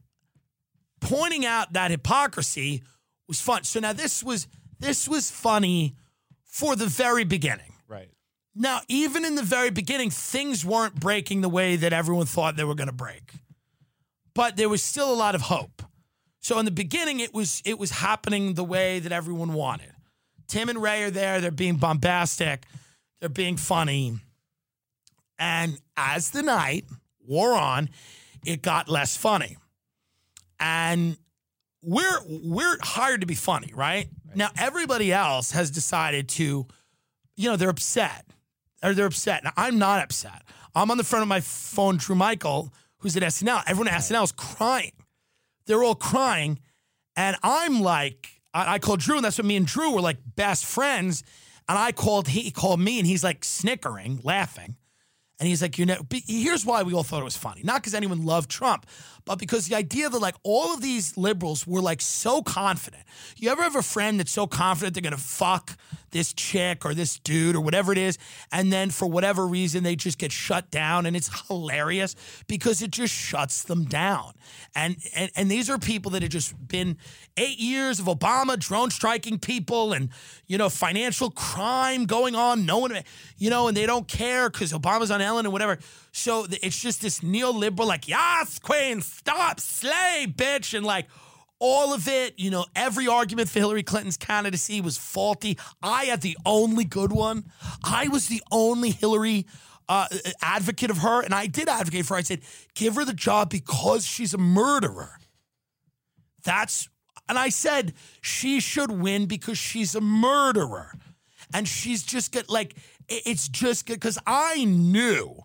[1.00, 2.82] pointing out that hypocrisy
[3.28, 3.64] was fun.
[3.64, 4.48] So now this was
[4.78, 5.96] this was funny
[6.44, 7.74] for the very beginning.
[7.88, 8.08] Right.
[8.54, 12.64] Now, even in the very beginning, things weren't breaking the way that everyone thought they
[12.64, 13.34] were going to break.
[14.34, 15.82] But there was still a lot of hope.
[16.40, 19.92] So in the beginning, it was it was happening the way that everyone wanted.
[20.48, 22.64] Tim and Ray are there, they're being bombastic,
[23.20, 24.18] they're being funny.
[25.38, 26.84] And as the night
[27.26, 27.90] wore on,
[28.44, 29.56] it got less funny.
[30.60, 31.16] And
[31.82, 34.08] we're we're hired to be funny, right?
[34.28, 34.36] right?
[34.36, 36.66] Now everybody else has decided to,
[37.36, 38.26] you know, they're upset.
[38.82, 39.44] Or they're upset.
[39.44, 40.42] Now I'm not upset.
[40.74, 42.72] I'm on the front of my phone, Drew Michael,
[43.02, 43.62] who's at SNL.
[43.66, 44.92] Everyone at SNL is crying.
[45.66, 46.60] They're all crying.
[47.16, 50.18] And I'm like, I, I called Drew, and that's what me and Drew were like
[50.36, 51.22] best friends.
[51.68, 54.76] And I called, he called me, and he's like snickering, laughing.
[55.38, 57.62] And he's like, you know, here's why we all thought it was funny.
[57.64, 58.86] Not because anyone loved Trump,
[59.24, 63.02] but because the idea that like all of these liberals were like so confident.
[63.36, 65.76] You ever have a friend that's so confident they're gonna fuck
[66.10, 68.18] this chick or this dude or whatever it is,
[68.50, 72.14] and then for whatever reason they just get shut down, and it's hilarious
[72.46, 74.32] because it just shuts them down.
[74.74, 76.96] And and and these are people that have just been
[77.36, 80.10] eight years of Obama drone striking people and
[80.46, 82.66] you know financial crime going on.
[82.66, 82.92] No one,
[83.38, 85.78] you know, and they don't care because Obama's on Ellen and whatever.
[86.12, 90.74] So it's just this neoliberal, like, yes, queen, stop, slay, bitch.
[90.76, 91.08] And like
[91.58, 95.58] all of it, you know, every argument for Hillary Clinton's candidacy was faulty.
[95.82, 97.50] I had the only good one.
[97.82, 99.46] I was the only Hillary
[99.88, 100.08] uh,
[100.42, 101.22] advocate of her.
[101.22, 102.18] And I did advocate for her.
[102.18, 102.42] I said,
[102.74, 105.18] give her the job because she's a murderer.
[106.44, 106.88] That's,
[107.26, 110.92] and I said, she should win because she's a murderer.
[111.54, 112.74] And she's just get like,
[113.08, 115.44] it's just because I knew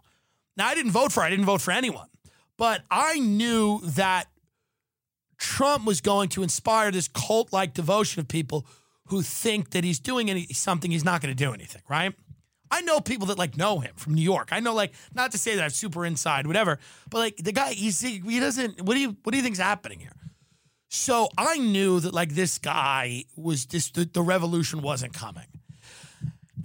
[0.58, 1.22] now, I didn't vote for.
[1.22, 2.08] I didn't vote for anyone.
[2.58, 4.26] But I knew that
[5.38, 8.66] Trump was going to inspire this cult like devotion of people
[9.06, 12.14] who think that he's doing any, something he's not going to do anything, right?
[12.70, 14.50] I know people that like know him from New York.
[14.52, 16.80] I know like not to say that I'm super inside, whatever,
[17.10, 18.82] but like the guy, he's he doesn't.
[18.82, 20.12] What do you what do you think's happening here?
[20.90, 25.46] So I knew that like this guy was just the, the revolution wasn't coming.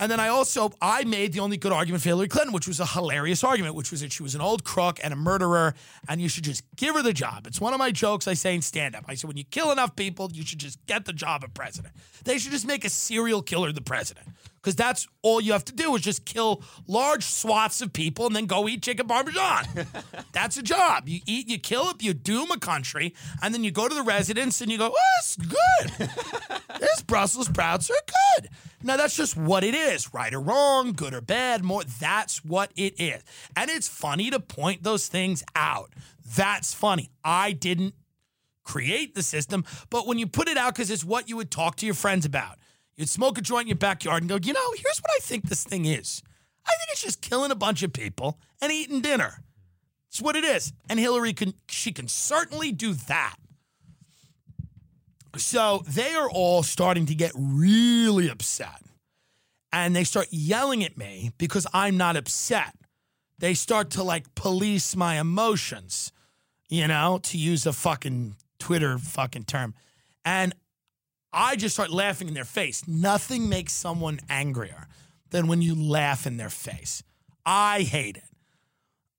[0.02, 2.80] And then I also I made the only good argument for Hillary Clinton, which was
[2.80, 5.76] a hilarious argument, which was that she was an old crook and a murderer,
[6.08, 7.46] and you should just give her the job.
[7.46, 9.04] It's one of my jokes I say in stand up.
[9.06, 11.94] I said when you kill enough people, you should just get the job of president.
[12.24, 14.26] They should just make a serial killer the president
[14.62, 18.36] because that's all you have to do is just kill large swaths of people and
[18.36, 19.64] then go eat chicken parmesan.
[20.32, 21.08] that's a job.
[21.08, 24.02] You eat, you kill it, you doom a country, and then you go to the
[24.02, 26.08] residents and you go, oh, it's good.
[26.80, 27.94] this Brussels sprouts are
[28.38, 28.50] good.
[28.84, 31.82] Now that's just what it is, right or wrong, good or bad, more.
[31.84, 33.22] That's what it is.
[33.56, 35.92] And it's funny to point those things out.
[36.36, 37.10] That's funny.
[37.24, 37.94] I didn't
[38.62, 41.74] create the system, but when you put it out because it's what you would talk
[41.76, 42.58] to your friends about
[43.02, 45.48] You'd smoke a joint in your backyard and go, you know, here's what I think
[45.48, 46.22] this thing is.
[46.64, 49.42] I think it's just killing a bunch of people and eating dinner.
[50.08, 50.72] It's what it is.
[50.88, 53.34] And Hillary can she can certainly do that.
[55.36, 58.80] So they are all starting to get really upset.
[59.72, 62.76] And they start yelling at me because I'm not upset.
[63.40, 66.12] They start to like police my emotions,
[66.68, 69.74] you know, to use a fucking Twitter fucking term.
[70.24, 70.54] And
[71.32, 72.86] I just start laughing in their face.
[72.86, 74.86] Nothing makes someone angrier
[75.30, 77.02] than when you laugh in their face.
[77.44, 78.24] I hate it.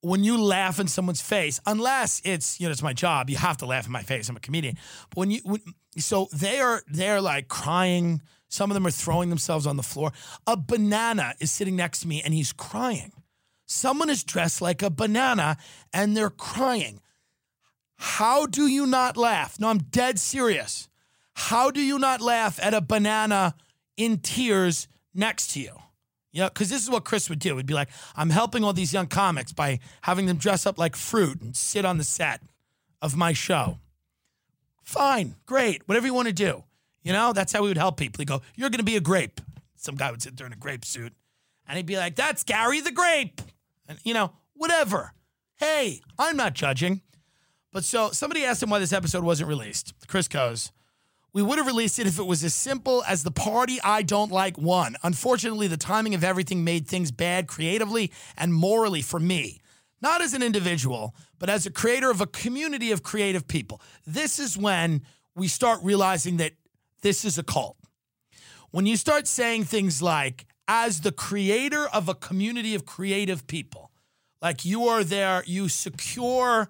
[0.02, 3.58] When you laugh in someone's face, unless it's, you know, it's my job, you have
[3.58, 4.30] to laugh in my face.
[4.30, 4.78] I'm a comedian.
[5.10, 5.62] But when you, when,
[5.98, 8.22] so they are, they're like crying.
[8.50, 10.12] Some of them are throwing themselves on the floor.
[10.46, 13.14] A banana is sitting next to me and he's crying.
[13.66, 15.58] Someone is dressed like a banana
[15.94, 17.00] and they're crying.
[17.96, 19.60] How do you not laugh?
[19.60, 20.90] No, I'm dead serious.
[21.34, 23.56] How do you not laugh at a banana
[23.98, 25.72] in tears next to you?
[26.32, 27.58] Yeah, because this is what Chris would do.
[27.58, 30.96] He'd be like, I'm helping all these young comics by having them dress up like
[30.96, 32.42] fruit and sit on the set
[33.02, 33.78] of my show.
[34.82, 36.64] Fine, great, whatever you want to do.
[37.04, 38.20] You know, that's how we would help people.
[38.20, 39.42] He'd go, You're going to be a grape.
[39.76, 41.14] Some guy would sit there in a grape suit
[41.68, 43.42] and he'd be like, That's Gary the grape.
[43.88, 45.14] And, you know, whatever.
[45.58, 47.02] Hey, I'm not judging.
[47.72, 49.94] But so somebody asked him why this episode wasn't released.
[50.08, 50.72] Chris goes,
[51.34, 54.32] we would have released it if it was as simple as the party I don't
[54.32, 54.96] like won.
[55.02, 59.60] Unfortunately, the timing of everything made things bad creatively and morally for me.
[60.00, 63.82] Not as an individual, but as a creator of a community of creative people.
[64.06, 65.02] This is when
[65.36, 66.54] we start realizing that
[67.02, 67.78] this is a cult.
[68.70, 73.92] When you start saying things like, as the creator of a community of creative people,
[74.42, 76.70] like you are there, you secure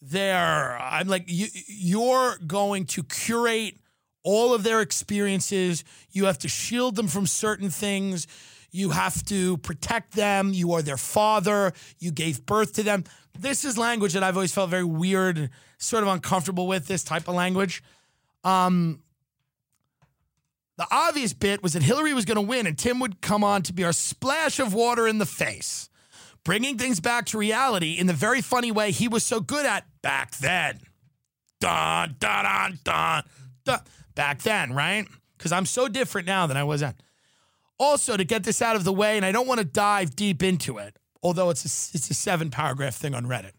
[0.00, 3.78] their, I'm like, you, you're going to curate
[4.22, 5.84] all of their experiences.
[6.10, 8.26] You have to shield them from certain things.
[8.70, 10.52] You have to protect them.
[10.52, 11.72] You are their father.
[11.98, 13.04] You gave birth to them.
[13.38, 17.28] This is language that I've always felt very weird, sort of uncomfortable with this type
[17.28, 17.82] of language.
[18.44, 19.02] Um,
[20.78, 23.62] the obvious bit was that Hillary was going to win and Tim would come on
[23.62, 25.90] to be our splash of water in the face,
[26.44, 29.86] bringing things back to reality in the very funny way he was so good at
[30.02, 30.80] back then.
[31.60, 33.22] Dun, dun, dun, dun,
[33.64, 33.80] dun
[34.14, 35.06] back then, right?
[35.36, 36.94] Because I'm so different now than I was then.
[37.78, 40.42] Also, to get this out of the way, and I don't want to dive deep
[40.42, 43.52] into it, although it's a, it's a seven paragraph thing on Reddit.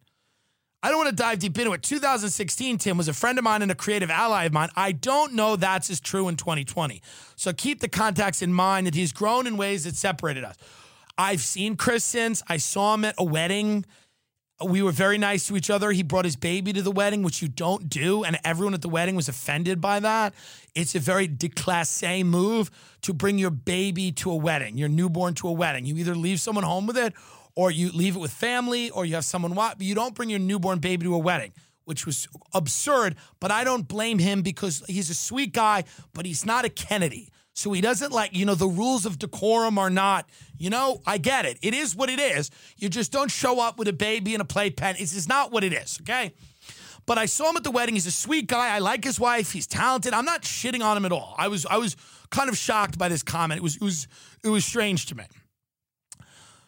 [0.81, 1.81] I don't want to dive deep into it.
[1.81, 4.67] 2016, Tim was a friend of mine and a creative ally of mine.
[4.75, 7.01] I don't know that's as true in 2020.
[7.37, 10.57] So keep the context in mind that he's grown in ways that separated us.
[11.17, 12.43] I've seen Chris since.
[12.49, 13.85] I saw him at a wedding.
[14.61, 15.91] We were very nice to each other.
[15.91, 18.89] He brought his baby to the wedding, which you don't do, and everyone at the
[18.89, 20.33] wedding was offended by that.
[20.75, 22.69] It's a very déclassé move
[23.01, 25.85] to bring your baby to a wedding, your newborn to a wedding.
[25.85, 27.13] You either leave someone home with it,
[27.55, 29.77] or you leave it with family, or you have someone watch.
[29.77, 31.51] But you don't bring your newborn baby to a wedding,
[31.85, 33.15] which was absurd.
[33.39, 35.83] But I don't blame him because he's a sweet guy,
[36.13, 37.29] but he's not a Kennedy.
[37.53, 40.27] So he doesn't like, you know, the rules of decorum are not,
[40.57, 41.59] you know, I get it.
[41.61, 42.49] It is what it is.
[42.77, 44.95] You just don't show up with a baby and a playpen.
[44.97, 46.33] It's just not what it is, okay?
[47.05, 47.95] But I saw him at the wedding.
[47.95, 48.73] He's a sweet guy.
[48.73, 49.51] I like his wife.
[49.51, 50.13] He's talented.
[50.13, 51.35] I'm not shitting on him at all.
[51.37, 51.95] I was I was
[52.31, 53.59] kind of shocked by this comment.
[53.59, 54.07] It was it was
[54.43, 55.25] it was strange to me.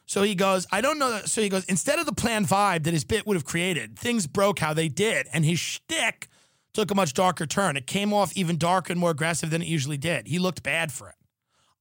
[0.06, 1.10] So he goes, I don't know.
[1.12, 1.30] That.
[1.30, 4.28] So he goes, instead of the planned vibe that his bit would have created, things
[4.28, 6.28] broke how they did, and his shtick
[6.76, 7.78] took a much darker turn.
[7.78, 10.28] It came off even darker and more aggressive than it usually did.
[10.28, 11.16] He looked bad for it.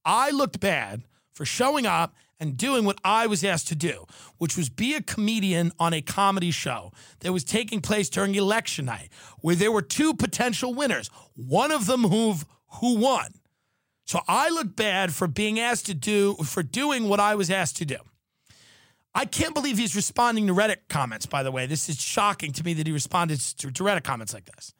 [0.03, 4.05] I looked bad for showing up and doing what I was asked to do,
[4.37, 8.85] which was be a comedian on a comedy show that was taking place during election
[8.85, 12.35] night, where there were two potential winners, one of them who
[12.81, 13.27] who won.
[14.05, 17.77] So I looked bad for being asked to do for doing what I was asked
[17.77, 17.97] to do.
[19.13, 21.67] I can't believe he's responding to Reddit comments, by the way.
[21.67, 24.73] This is shocking to me that he responded to, to Reddit comments like this.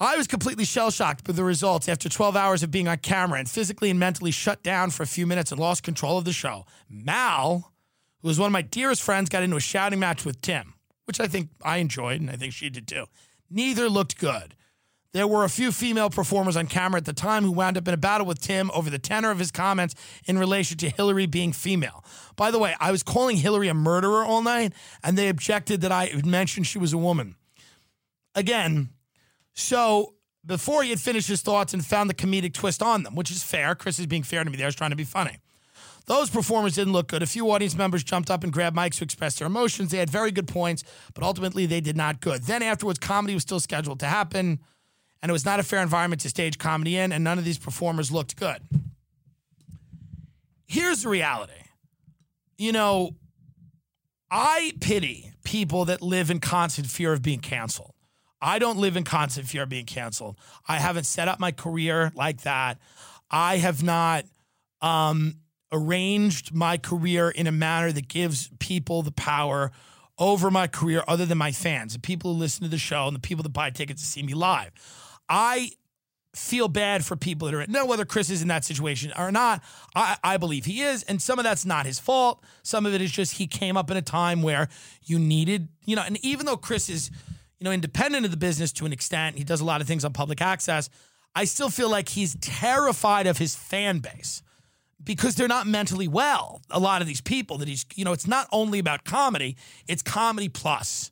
[0.00, 3.38] I was completely shell shocked by the results after 12 hours of being on camera
[3.38, 6.32] and physically and mentally shut down for a few minutes and lost control of the
[6.32, 6.66] show.
[6.90, 7.72] Mal,
[8.20, 10.74] who was one of my dearest friends, got into a shouting match with Tim,
[11.04, 13.06] which I think I enjoyed and I think she did too.
[13.48, 14.56] Neither looked good.
[15.12, 17.94] There were a few female performers on camera at the time who wound up in
[17.94, 19.94] a battle with Tim over the tenor of his comments
[20.26, 22.04] in relation to Hillary being female.
[22.34, 24.72] By the way, I was calling Hillary a murderer all night,
[25.04, 27.36] and they objected that I mentioned she was a woman.
[28.34, 28.88] Again,
[29.54, 33.30] so before he had finished his thoughts and found the comedic twist on them, which
[33.30, 35.38] is fair, Chris is being fair to me there, I was trying to be funny.
[36.06, 37.22] Those performers didn't look good.
[37.22, 39.90] A few audience members jumped up and grabbed mics to express their emotions.
[39.90, 40.84] They had very good points,
[41.14, 42.42] but ultimately they did not good.
[42.42, 44.60] Then afterwards, comedy was still scheduled to happen
[45.24, 47.56] and it was not a fair environment to stage comedy in, and none of these
[47.56, 48.60] performers looked good.
[50.66, 51.54] Here's the reality
[52.58, 53.16] you know,
[54.30, 57.93] I pity people that live in constant fear of being canceled.
[58.44, 60.36] I don't live in constant fear of being canceled.
[60.68, 62.78] I haven't set up my career like that.
[63.30, 64.26] I have not
[64.82, 65.36] um,
[65.72, 69.72] arranged my career in a manner that gives people the power
[70.18, 73.16] over my career other than my fans, the people who listen to the show and
[73.16, 74.70] the people that buy tickets to see me live.
[75.26, 75.70] I
[76.34, 77.86] feel bad for people that are no.
[77.86, 79.62] whether Chris is in that situation or not.
[79.94, 82.44] I, I believe he is, and some of that's not his fault.
[82.62, 84.68] Some of it is just he came up in a time where
[85.02, 87.10] you needed, you know, and even though Chris is,
[87.64, 90.04] you know, independent of the business to an extent, he does a lot of things
[90.04, 90.90] on public access.
[91.34, 94.42] I still feel like he's terrified of his fan base
[95.02, 96.60] because they're not mentally well.
[96.70, 99.56] A lot of these people that he's, you know, it's not only about comedy,
[99.88, 101.10] it's comedy plus,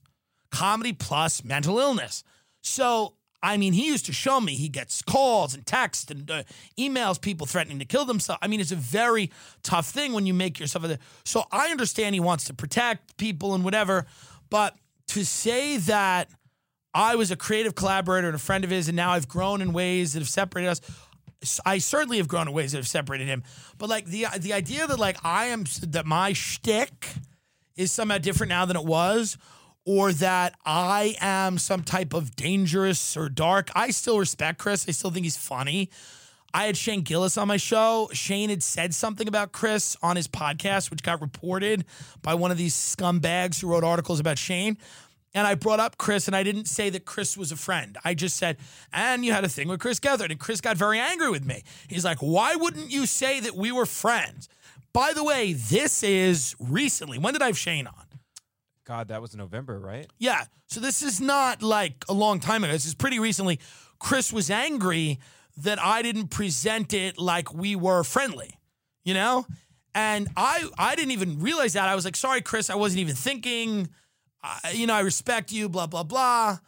[0.50, 2.22] comedy plus mental illness.
[2.60, 6.42] So I mean, he used to show me he gets calls and texts and uh,
[6.78, 8.40] emails, people threatening to kill themselves.
[8.42, 9.32] I mean, it's a very
[9.62, 10.98] tough thing when you make yourself a.
[11.24, 14.06] So I understand he wants to protect people and whatever,
[14.50, 14.76] but
[15.08, 16.28] to say that
[16.94, 19.72] I was a creative collaborator and a friend of his, and now I've grown in
[19.72, 20.80] ways that have separated us.
[21.64, 23.42] I certainly have grown in ways that have separated him,
[23.78, 27.08] but like the the idea that like I am that my shtick
[27.76, 29.38] is somehow different now than it was,
[29.84, 33.70] or that I am some type of dangerous or dark.
[33.74, 34.86] I still respect Chris.
[34.88, 35.90] I still think he's funny.
[36.54, 38.10] I had Shane Gillis on my show.
[38.12, 41.86] Shane had said something about Chris on his podcast, which got reported
[42.20, 44.76] by one of these scumbags who wrote articles about Shane.
[45.34, 47.96] And I brought up Chris, and I didn't say that Chris was a friend.
[48.04, 48.58] I just said,
[48.92, 50.30] and you had a thing with Chris Gethard.
[50.30, 51.62] And Chris got very angry with me.
[51.88, 54.48] He's like, why wouldn't you say that we were friends?
[54.92, 57.18] By the way, this is recently.
[57.18, 57.94] When did I have Shane on?
[58.84, 60.06] God, that was November, right?
[60.18, 60.44] Yeah.
[60.66, 62.72] So this is not like a long time ago.
[62.72, 63.58] This is pretty recently.
[63.98, 65.18] Chris was angry
[65.56, 68.58] that I didn't present it like we were friendly,
[69.04, 69.46] you know?
[69.94, 71.88] And I I didn't even realize that.
[71.88, 73.88] I was like, sorry, Chris, I wasn't even thinking.
[74.42, 76.58] I, you know, I respect you, blah, blah, blah.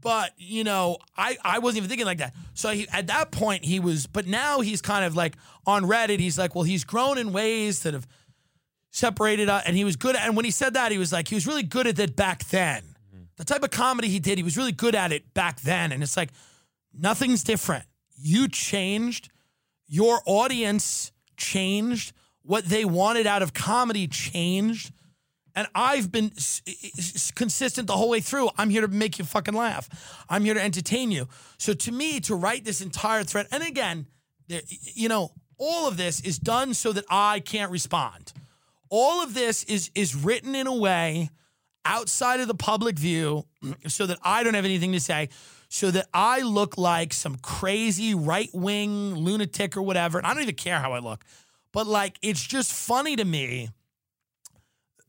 [0.00, 2.34] But, you know, I, I wasn't even thinking like that.
[2.54, 5.36] So he, at that point, he was, but now he's kind of like
[5.66, 8.06] on Reddit, he's like, well, he's grown in ways that have
[8.90, 10.16] separated, uh, and he was good.
[10.16, 12.16] At, and when he said that, he was like, he was really good at it
[12.16, 12.82] back then.
[12.82, 13.24] Mm-hmm.
[13.36, 15.92] The type of comedy he did, he was really good at it back then.
[15.92, 16.30] And it's like,
[16.98, 17.84] nothing's different.
[18.16, 19.30] You changed,
[19.86, 22.12] your audience changed,
[22.42, 24.92] what they wanted out of comedy changed.
[25.54, 28.50] And I've been s- s- consistent the whole way through.
[28.56, 29.88] I'm here to make you fucking laugh.
[30.28, 31.28] I'm here to entertain you.
[31.58, 34.06] So to me, to write this entire thread, and again,
[34.94, 38.32] you know, all of this is done so that I can't respond
[38.92, 41.30] all of this is is written in a way
[41.86, 43.46] outside of the public view
[43.88, 45.30] so that I don't have anything to say,
[45.70, 50.18] so that I look like some crazy right wing lunatic or whatever.
[50.18, 51.24] And I don't even care how I look,
[51.72, 53.70] but like it's just funny to me.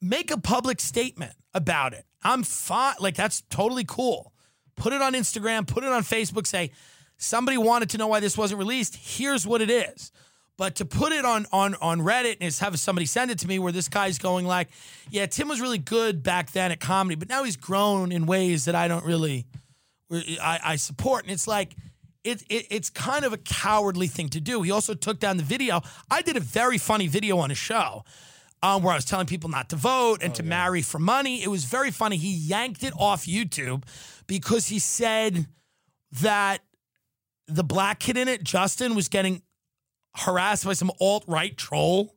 [0.03, 2.05] Make a public statement about it.
[2.23, 2.95] I'm fine.
[2.99, 4.34] Like that's totally cool.
[4.75, 6.71] Put it on Instagram, put it on Facebook, say,
[7.17, 8.97] somebody wanted to know why this wasn't released.
[8.97, 10.11] Here's what it is.
[10.57, 13.59] But to put it on on on Reddit and have somebody send it to me
[13.59, 14.69] where this guy's going like,
[15.09, 18.65] yeah, Tim was really good back then at comedy, but now he's grown in ways
[18.65, 19.45] that I don't really
[20.11, 21.23] I, I support.
[21.23, 21.75] And it's like
[22.23, 24.61] it, it it's kind of a cowardly thing to do.
[24.61, 25.81] He also took down the video.
[26.11, 28.03] I did a very funny video on a show.
[28.64, 30.49] Um, where I was telling people not to vote and Oh, to yeah.
[30.49, 31.44] marry for money.
[31.44, 32.15] It was very funny.
[32.15, 33.84] He yanked it off YouTube
[34.26, 35.48] because he said
[36.22, 36.61] that
[37.48, 39.41] the black kid in it, Justin, was getting
[40.15, 42.15] harassed by some alt right troll,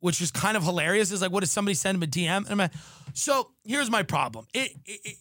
[0.00, 1.12] which is kind of hilarious.
[1.12, 2.38] It's like, what if somebody send him a DM?
[2.38, 2.72] And I'm like,
[3.12, 4.48] so here's my problem.
[4.52, 5.16] It, it, it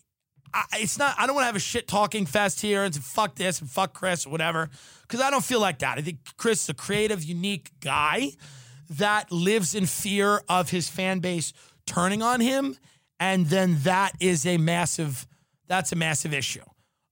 [0.52, 1.16] I, it's not.
[1.20, 3.70] I don't want to have a shit talking fest here and say, fuck this and
[3.70, 4.70] fuck Chris or whatever,
[5.04, 6.00] because I don't feel like that.
[6.00, 8.32] I think Chris is a creative, unique guy
[8.98, 11.54] that lives in fear of his fan base
[11.86, 12.78] turning on him,
[13.20, 15.28] and then that is a massive.
[15.68, 16.64] That's a massive issue.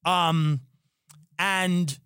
[0.06, 0.62] Um,
[1.40, 1.98] and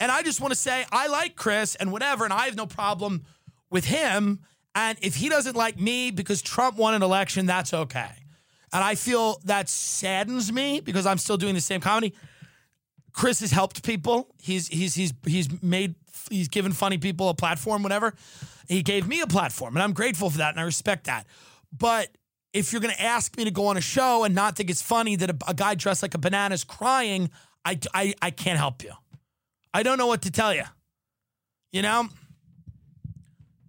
[0.00, 2.66] and I just want to say I like Chris and whatever, and I have no
[2.66, 3.24] problem
[3.70, 4.40] with him.
[4.74, 8.10] And if he doesn't like me because Trump won an election, that's okay.
[8.72, 12.12] And I feel that saddens me because I'm still doing the same comedy.
[13.14, 14.28] Chris has helped people.
[14.42, 15.94] He's he's he's he's made
[16.28, 18.14] he's given funny people a platform, whatever.
[18.68, 21.26] He gave me a platform, and I'm grateful for that, and I respect that.
[21.72, 22.08] But
[22.52, 24.82] if you're going to ask me to go on a show and not think it's
[24.82, 27.30] funny that a, a guy dressed like a banana is crying,
[27.64, 28.92] I, I I can't help you.
[29.72, 30.64] I don't know what to tell you.
[31.72, 32.08] You know?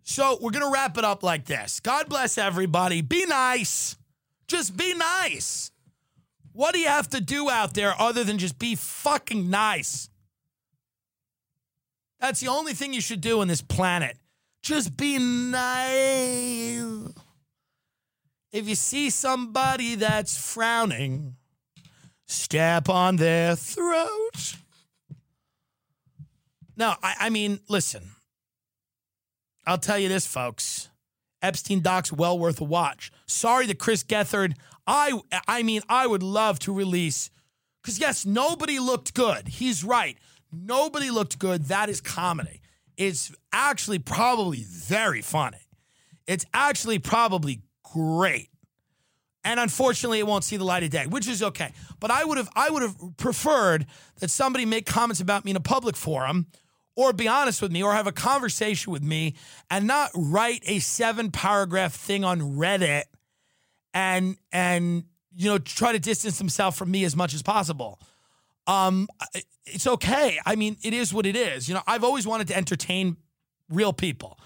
[0.03, 1.80] So we're to wrap it up like this.
[1.80, 3.01] God bless everybody.
[3.01, 3.95] Be nice.
[4.47, 5.72] Just be nice.
[6.56, 10.10] What do you have to do out there other than just be fucking nice?
[12.22, 14.15] That's the only thing you should do on this planet.
[14.61, 17.11] Just be nice.
[18.53, 21.36] If you see somebody that's frowning,
[22.26, 24.56] step on their throat.
[26.77, 28.11] No, I, I mean, listen.
[29.68, 30.90] I'll tell you this, folks.
[31.41, 33.11] Epstein doc's well worth a watch.
[33.26, 34.53] Sorry that Chris Gethard.
[34.88, 37.30] I I mean, I would love to release
[37.82, 39.48] because yes, nobody looked good.
[39.48, 40.18] He's right.
[40.52, 41.66] Nobody looked good.
[41.66, 42.62] That is comedy.
[42.98, 45.57] It's actually probably very funny.
[46.28, 48.49] It's actually probably great.
[49.44, 51.72] And unfortunately, it won't see the light of day, which is okay.
[51.99, 53.86] But I would have I would have preferred
[54.20, 56.48] that somebody make comments about me in a public forum
[56.95, 59.36] or be honest with me or have a conversation with me
[59.70, 63.03] and not write a seven paragraph thing on Reddit
[63.95, 65.05] and and
[65.35, 67.99] you know try to distance himself from me as much as possible.
[68.67, 69.07] Um
[69.65, 70.38] it's okay.
[70.45, 71.67] I mean, it is what it is.
[71.67, 73.17] You know, I've always wanted to entertain
[73.69, 74.38] real people.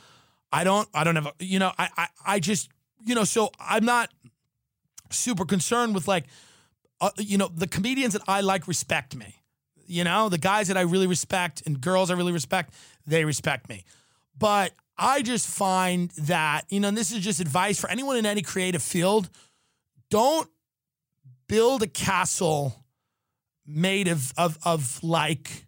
[0.54, 2.70] I don't I don't have a, you know, I I I just
[3.06, 4.12] you know, so I'm not
[5.10, 6.26] super concerned with like
[7.02, 9.36] uh, you know, the comedians that I like respect me.
[9.88, 12.76] You know, the guys that I really respect and girls I really respect,
[13.08, 13.86] they respect me.
[14.38, 18.26] But I just find that, you know, and this is just advice for anyone in
[18.26, 19.30] any creative field,
[20.12, 20.50] don't
[21.48, 22.86] build a castle
[23.66, 25.68] made of of of like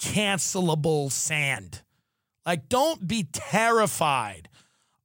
[0.00, 1.82] cancelable sand.
[2.46, 4.48] Like don't be terrified.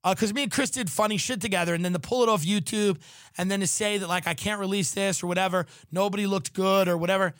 [0.03, 2.45] Uh, because me and Chris did funny shit together, and then to pull it off
[2.45, 2.97] YouTube,
[3.37, 6.87] and then to say that like I can't release this or whatever, nobody looked good
[6.87, 7.33] or whatever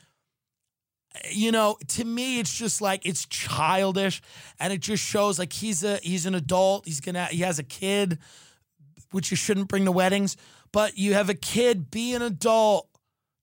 [1.32, 4.22] you know, to me, it's just like it's childish,
[4.60, 6.86] and it just shows like he's a he's an adult.
[6.86, 8.20] He's gonna he has a kid,
[9.12, 10.38] which you shouldn't bring to weddings.
[10.72, 12.90] But you have a kid, be an adult.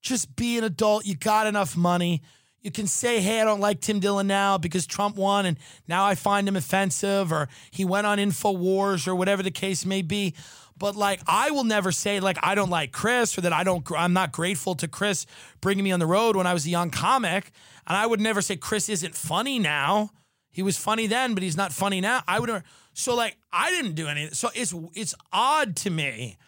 [0.03, 1.07] Just be an adult.
[1.07, 2.23] You got enough money.
[2.61, 6.07] You can say, hey, I don't like Tim Dillon now because Trump won and now
[6.07, 10.35] I find him offensive or he went on InfoWars or whatever the case may be.
[10.77, 13.89] But like, I will never say like I don't like Chris or that I don't,
[13.97, 15.27] I'm not grateful to Chris
[15.61, 17.51] bringing me on the road when I was a young comic.
[17.87, 20.11] And I would never say Chris isn't funny now.
[20.51, 22.23] He was funny then, but he's not funny now.
[22.27, 22.63] I would.
[22.93, 24.35] So like, I didn't do anything.
[24.35, 26.39] So it's it's odd to me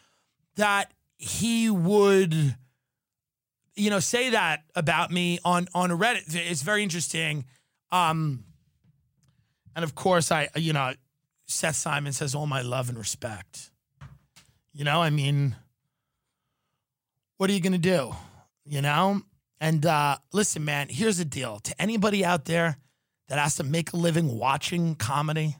[0.56, 2.56] that he would
[3.74, 7.44] you know say that about me on on reddit it's very interesting
[7.92, 8.44] um
[9.74, 10.92] and of course i you know
[11.46, 13.70] seth simon says all my love and respect
[14.76, 15.56] you know i mean
[17.36, 18.12] what are you gonna do
[18.64, 19.20] you know
[19.60, 22.76] and uh listen man here's the deal to anybody out there
[23.28, 25.56] that has to make a living watching comedy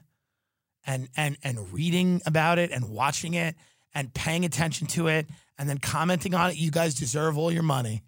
[0.85, 3.55] and and and reading about it and watching it
[3.93, 5.27] and paying attention to it
[5.57, 8.03] and then commenting on it, you guys deserve all your money.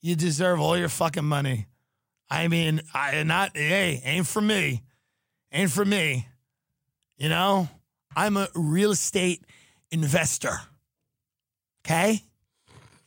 [0.00, 1.66] You deserve all your fucking money.
[2.30, 4.82] I mean, I not hey, ain't for me.
[5.52, 6.26] Ain't for me.
[7.16, 7.68] You know,
[8.14, 9.44] I'm a real estate
[9.90, 10.60] investor.
[11.84, 12.22] Okay?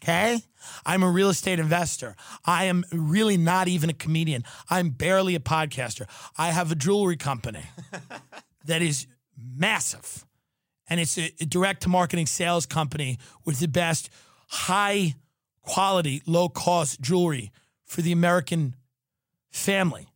[0.02, 0.40] Okay?
[0.86, 2.16] I'm a real estate investor.
[2.46, 4.44] I am really not even a comedian.
[4.70, 6.08] I'm barely a podcaster.
[6.38, 7.64] I have a jewelry company
[8.66, 10.26] that is massive.
[10.90, 14.10] And it's a, a direct to marketing sales company with the best
[14.48, 15.16] high
[15.62, 17.52] quality, low cost jewelry
[17.86, 18.76] for the American
[19.52, 20.08] family.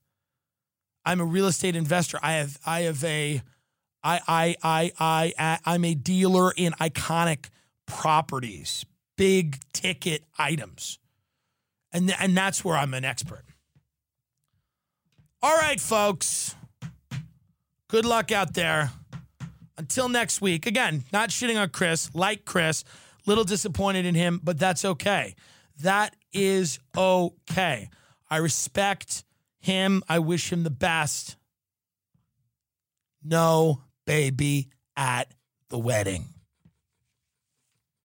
[1.05, 2.19] I'm a real estate investor.
[2.21, 3.41] I have I have a
[4.05, 7.49] I I I I I'm a dealer in iconic
[7.87, 8.85] properties,
[9.17, 10.99] big ticket items.
[11.91, 13.43] And and that's where I'm an expert.
[15.41, 16.55] All right, folks.
[17.87, 18.91] Good luck out there.
[19.77, 20.65] Until next week.
[20.65, 22.83] Again, not shitting on Chris, like Chris,
[23.25, 25.35] little disappointed in him, but that's okay.
[25.81, 27.89] That is okay.
[28.29, 29.25] I respect
[29.59, 30.03] him.
[30.07, 31.35] I wish him the best.
[33.23, 35.33] No baby at
[35.69, 36.34] the wedding.